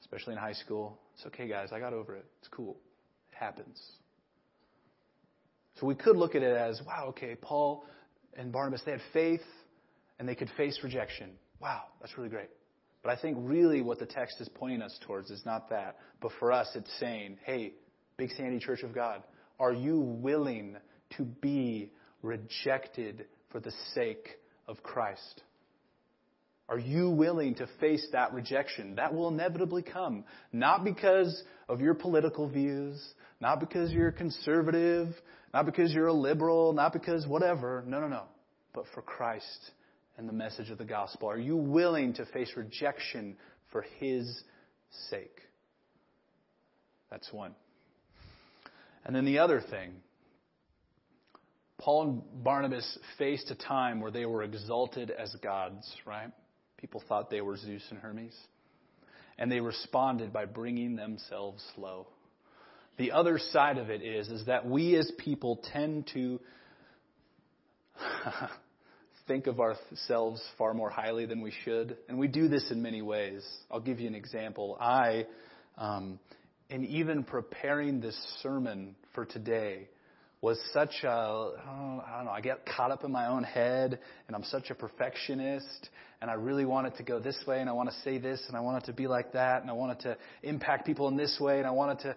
especially 0.00 0.32
in 0.34 0.38
high 0.38 0.54
school. 0.54 0.98
It's 1.14 1.26
okay, 1.26 1.48
guys, 1.48 1.68
I 1.72 1.78
got 1.78 1.92
over 1.92 2.16
it. 2.16 2.24
It's 2.40 2.48
cool. 2.48 2.76
It 3.30 3.36
happens. 3.36 3.80
So 5.80 5.86
we 5.86 5.94
could 5.94 6.16
look 6.16 6.34
at 6.34 6.42
it 6.42 6.56
as, 6.56 6.80
wow, 6.86 7.06
okay, 7.08 7.34
Paul 7.40 7.84
and 8.36 8.52
Barnabas, 8.52 8.82
they 8.84 8.92
had 8.92 9.00
faith 9.12 9.42
and 10.18 10.28
they 10.28 10.34
could 10.34 10.50
face 10.56 10.78
rejection. 10.82 11.30
Wow, 11.60 11.82
that's 12.00 12.16
really 12.16 12.30
great. 12.30 12.48
But 13.02 13.16
I 13.16 13.20
think 13.20 13.36
really 13.40 13.82
what 13.82 13.98
the 13.98 14.06
text 14.06 14.40
is 14.40 14.48
pointing 14.48 14.82
us 14.82 14.98
towards 15.06 15.30
is 15.30 15.42
not 15.44 15.70
that. 15.70 15.96
But 16.20 16.32
for 16.38 16.50
us, 16.50 16.68
it's 16.74 16.90
saying, 16.98 17.38
hey, 17.44 17.74
Big 18.16 18.30
Sandy 18.36 18.58
Church 18.58 18.82
of 18.82 18.94
God, 18.94 19.22
are 19.60 19.72
you 19.72 20.00
willing 20.00 20.76
to 21.16 21.22
be 21.22 21.92
rejected 22.22 23.26
for 23.52 23.60
the 23.60 23.72
sake 23.94 24.28
of 24.66 24.82
Christ? 24.82 25.42
Are 26.68 26.78
you 26.78 27.10
willing 27.10 27.54
to 27.56 27.68
face 27.78 28.06
that 28.12 28.32
rejection? 28.32 28.96
That 28.96 29.14
will 29.14 29.28
inevitably 29.28 29.82
come. 29.82 30.24
Not 30.52 30.82
because 30.82 31.42
of 31.68 31.80
your 31.80 31.94
political 31.94 32.48
views, 32.48 33.00
not 33.40 33.60
because 33.60 33.92
you're 33.92 34.10
conservative, 34.10 35.14
not 35.56 35.64
because 35.64 35.90
you're 35.90 36.08
a 36.08 36.12
liberal, 36.12 36.74
not 36.74 36.92
because 36.92 37.26
whatever. 37.26 37.82
No, 37.86 37.98
no, 37.98 38.08
no. 38.08 38.24
But 38.74 38.84
for 38.92 39.00
Christ 39.00 39.70
and 40.18 40.28
the 40.28 40.32
message 40.34 40.68
of 40.68 40.76
the 40.76 40.84
gospel? 40.84 41.30
Are 41.30 41.38
you 41.38 41.56
willing 41.56 42.12
to 42.12 42.26
face 42.26 42.52
rejection 42.58 43.38
for 43.72 43.80
His 43.98 44.42
sake? 45.08 45.40
That's 47.10 47.32
one. 47.32 47.54
And 49.06 49.16
then 49.16 49.24
the 49.24 49.38
other 49.38 49.62
thing 49.62 49.94
Paul 51.78 52.02
and 52.02 52.44
Barnabas 52.44 52.98
faced 53.16 53.50
a 53.50 53.54
time 53.54 54.02
where 54.02 54.10
they 54.10 54.26
were 54.26 54.42
exalted 54.42 55.10
as 55.10 55.34
gods, 55.42 55.90
right? 56.04 56.32
People 56.76 57.02
thought 57.08 57.30
they 57.30 57.40
were 57.40 57.56
Zeus 57.56 57.86
and 57.88 57.98
Hermes. 57.98 58.36
And 59.38 59.50
they 59.50 59.60
responded 59.60 60.34
by 60.34 60.44
bringing 60.44 60.96
themselves 60.96 61.64
low. 61.78 62.08
The 62.98 63.12
other 63.12 63.38
side 63.38 63.78
of 63.78 63.90
it 63.90 64.02
is, 64.02 64.28
is 64.28 64.46
that 64.46 64.66
we 64.66 64.96
as 64.96 65.10
people 65.18 65.60
tend 65.72 66.10
to 66.14 66.40
think 69.26 69.46
of 69.46 69.60
ourselves 69.60 70.42
far 70.56 70.72
more 70.72 70.88
highly 70.90 71.26
than 71.26 71.42
we 71.42 71.52
should. 71.64 71.96
And 72.08 72.18
we 72.18 72.28
do 72.28 72.48
this 72.48 72.70
in 72.70 72.82
many 72.82 73.02
ways. 73.02 73.46
I'll 73.70 73.80
give 73.80 74.00
you 74.00 74.06
an 74.06 74.14
example. 74.14 74.78
I, 74.80 75.26
um, 75.76 76.18
in 76.70 76.84
even 76.84 77.24
preparing 77.24 78.00
this 78.00 78.16
sermon 78.42 78.96
for 79.14 79.26
today, 79.26 79.88
was 80.42 80.60
such 80.72 81.02
a, 81.02 81.08
I 81.08 82.16
don't 82.16 82.26
know, 82.26 82.30
I 82.30 82.40
get 82.40 82.66
caught 82.66 82.90
up 82.90 83.04
in 83.04 83.10
my 83.10 83.26
own 83.26 83.42
head 83.42 83.98
and 84.26 84.36
I'm 84.36 84.44
such 84.44 84.70
a 84.70 84.74
perfectionist 84.74 85.88
and 86.20 86.30
I 86.30 86.34
really 86.34 86.64
want 86.64 86.86
it 86.86 86.96
to 86.98 87.02
go 87.02 87.18
this 87.18 87.38
way 87.46 87.60
and 87.60 87.70
I 87.70 87.72
want 87.72 87.88
to 87.88 87.94
say 88.04 88.18
this 88.18 88.40
and 88.46 88.56
I 88.56 88.60
want 88.60 88.82
it 88.82 88.86
to 88.86 88.92
be 88.92 89.06
like 89.06 89.32
that 89.32 89.62
and 89.62 89.70
I 89.70 89.72
want 89.72 89.92
it 89.92 90.02
to 90.02 90.16
impact 90.42 90.86
people 90.86 91.08
in 91.08 91.16
this 91.16 91.38
way 91.40 91.58
and 91.58 91.66
I 91.66 91.70
want 91.70 91.98
it 91.98 92.02
to. 92.04 92.16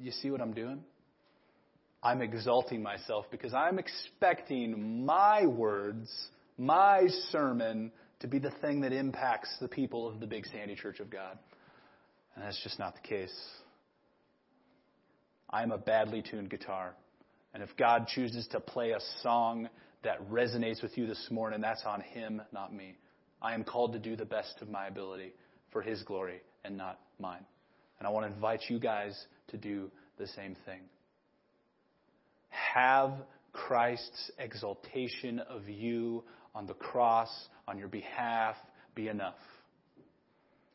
You 0.00 0.10
see 0.10 0.30
what 0.30 0.40
I'm 0.40 0.52
doing? 0.52 0.82
I'm 2.02 2.22
exalting 2.22 2.82
myself 2.82 3.26
because 3.30 3.52
I'm 3.52 3.78
expecting 3.78 5.04
my 5.04 5.46
words, 5.46 6.10
my 6.56 7.08
sermon, 7.30 7.92
to 8.20 8.26
be 8.26 8.38
the 8.38 8.52
thing 8.62 8.80
that 8.82 8.92
impacts 8.92 9.54
the 9.60 9.68
people 9.68 10.08
of 10.08 10.20
the 10.20 10.26
Big 10.26 10.46
Sandy 10.46 10.74
Church 10.74 11.00
of 11.00 11.10
God. 11.10 11.38
And 12.34 12.44
that's 12.44 12.62
just 12.62 12.78
not 12.78 12.94
the 12.94 13.06
case. 13.06 13.34
I 15.50 15.62
am 15.62 15.72
a 15.72 15.78
badly 15.78 16.22
tuned 16.22 16.48
guitar. 16.48 16.94
And 17.52 17.62
if 17.62 17.76
God 17.76 18.06
chooses 18.06 18.46
to 18.52 18.60
play 18.60 18.92
a 18.92 19.00
song 19.22 19.68
that 20.04 20.30
resonates 20.30 20.82
with 20.82 20.96
you 20.96 21.06
this 21.06 21.28
morning, 21.30 21.60
that's 21.60 21.84
on 21.84 22.00
Him, 22.00 22.40
not 22.52 22.72
me. 22.72 22.96
I 23.42 23.54
am 23.54 23.64
called 23.64 23.92
to 23.94 23.98
do 23.98 24.16
the 24.16 24.24
best 24.24 24.54
of 24.62 24.70
my 24.70 24.86
ability 24.86 25.32
for 25.72 25.82
His 25.82 26.02
glory 26.02 26.40
and 26.64 26.76
not 26.76 27.00
mine. 27.18 27.44
And 27.98 28.06
I 28.06 28.10
want 28.10 28.26
to 28.26 28.32
invite 28.32 28.62
you 28.68 28.78
guys 28.78 29.18
to 29.50 29.56
do 29.56 29.90
the 30.18 30.26
same 30.26 30.56
thing 30.66 30.80
have 32.50 33.12
Christ's 33.52 34.30
exaltation 34.38 35.40
of 35.40 35.68
you 35.68 36.24
on 36.54 36.66
the 36.66 36.74
cross, 36.74 37.30
on 37.66 37.78
your 37.78 37.88
behalf, 37.88 38.56
be 38.94 39.08
enough. 39.08 39.34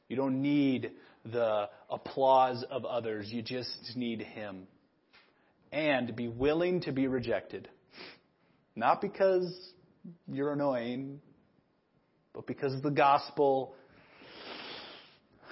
You 0.08 0.16
don't 0.16 0.42
need 0.42 0.92
the 1.26 1.70
applause 1.90 2.64
of 2.70 2.86
others. 2.86 3.28
You 3.30 3.42
just 3.42 3.94
need 3.96 4.22
Him. 4.22 4.68
And 5.72 6.16
be 6.16 6.28
willing 6.28 6.82
to 6.82 6.92
be 6.92 7.08
rejected. 7.08 7.68
Not 8.76 9.02
because 9.02 9.54
you're 10.28 10.54
annoying, 10.54 11.20
but 12.34 12.46
because 12.46 12.82
the 12.82 12.92
gospel, 12.92 13.74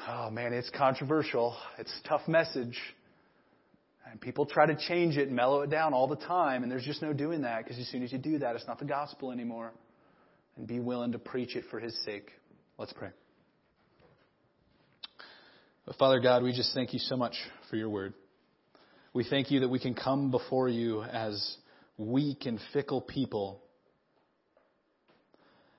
oh 0.08 0.30
man, 0.30 0.54
it's 0.54 0.70
controversial. 0.70 1.56
It's 1.78 1.94
a 2.04 2.08
tough 2.08 2.28
message. 2.28 2.80
And 4.14 4.22
people 4.22 4.46
try 4.46 4.68
to 4.68 4.76
change 4.76 5.18
it 5.18 5.26
and 5.26 5.36
mellow 5.36 5.62
it 5.62 5.72
down 5.72 5.96
all 5.96 6.08
the 6.08 6.16
time, 6.16 6.62
and 6.62 6.72
there's 6.72 6.86
just 6.86 7.02
no 7.02 7.14
doing 7.14 7.42
that 7.42 7.64
because 7.64 7.80
as 7.80 7.88
soon 7.88 8.04
as 8.04 8.12
you 8.12 8.20
do 8.20 8.38
that, 8.38 8.56
it's 8.56 8.68
not 8.68 8.78
the 8.78 8.86
gospel 8.86 9.32
anymore. 9.32 9.74
And 10.56 10.68
be 10.68 10.80
willing 10.80 11.14
to 11.14 11.18
preach 11.18 11.56
it 11.56 11.64
for 11.72 11.80
His 11.80 11.98
sake. 12.06 12.30
Let's 12.78 12.94
pray. 12.94 13.10
But 15.88 15.96
Father 15.96 16.20
God, 16.20 16.44
we 16.44 16.54
just 16.54 16.76
thank 16.76 16.94
you 16.94 17.00
so 17.00 17.18
much 17.18 17.34
for 17.72 17.76
your 17.76 17.90
word. 17.90 18.14
We 19.16 19.24
thank 19.28 19.50
you 19.50 19.62
that 19.62 19.70
we 19.70 19.80
can 19.80 19.96
come 19.96 20.30
before 20.30 20.70
you 20.70 21.02
as 21.02 21.58
weak 21.98 22.46
and 22.46 22.60
fickle 22.72 23.02
people. 23.02 23.64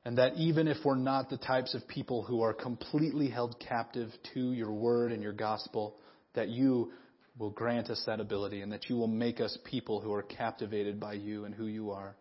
And 0.05 0.19
that 0.19 0.35
even 0.39 0.67
if 0.67 0.79
we're 0.85 0.97
not 0.97 1.31
the 1.31 1.39
types 1.39 1.73
of 1.73 1.87
people 1.87 2.25
who 2.25 2.43
are 2.43 2.53
completely 2.53 3.31
held 3.31 3.61
captive 3.61 4.11
to 4.35 4.51
your 4.51 4.73
word 4.73 5.13
and 5.13 5.23
your 5.23 5.33
gospel, 5.33 5.95
that 6.35 6.49
you 6.49 6.91
will 7.39 7.51
grant 7.51 7.91
us 7.91 8.03
that 8.07 8.21
ability 8.21 8.61
and 8.61 8.73
that 8.73 8.89
you 8.89 8.97
will 8.97 9.09
make 9.09 9.41
us 9.41 9.59
people 9.65 10.01
who 10.01 10.13
are 10.13 10.23
captivated 10.23 11.01
by 11.01 11.15
you 11.15 11.45
and 11.45 11.55
who 11.55 11.67
you 11.67 11.91
are. 11.91 12.15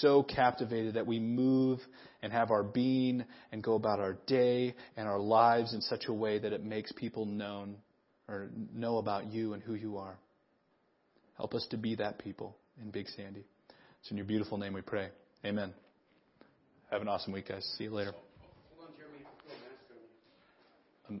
So 0.00 0.22
captivated 0.22 0.94
that 0.94 1.06
we 1.06 1.18
move 1.18 1.80
and 2.22 2.32
have 2.32 2.50
our 2.50 2.62
being 2.62 3.24
and 3.52 3.62
go 3.62 3.74
about 3.74 4.00
our 4.00 4.16
day 4.26 4.74
and 4.96 5.06
our 5.06 5.18
lives 5.18 5.74
in 5.74 5.80
such 5.82 6.06
a 6.08 6.12
way 6.12 6.38
that 6.38 6.52
it 6.52 6.64
makes 6.64 6.90
people 6.92 7.26
known 7.26 7.76
or 8.28 8.50
know 8.74 8.98
about 8.98 9.26
you 9.26 9.52
and 9.52 9.62
who 9.62 9.74
you 9.74 9.98
are. 9.98 10.16
Help 11.36 11.54
us 11.54 11.66
to 11.70 11.76
be 11.76 11.94
that 11.96 12.18
people 12.18 12.56
in 12.80 12.90
Big 12.90 13.08
Sandy. 13.08 13.44
It's 14.00 14.10
in 14.10 14.16
your 14.16 14.26
beautiful 14.26 14.56
name 14.56 14.72
we 14.72 14.80
pray. 14.80 15.08
Amen. 15.44 15.72
Have 16.90 17.02
an 17.02 17.08
awesome 17.08 17.32
week, 17.32 17.48
guys. 17.48 17.64
See 17.76 17.84
you 17.84 17.90
later. 17.90 18.14
I'm, 21.08 21.20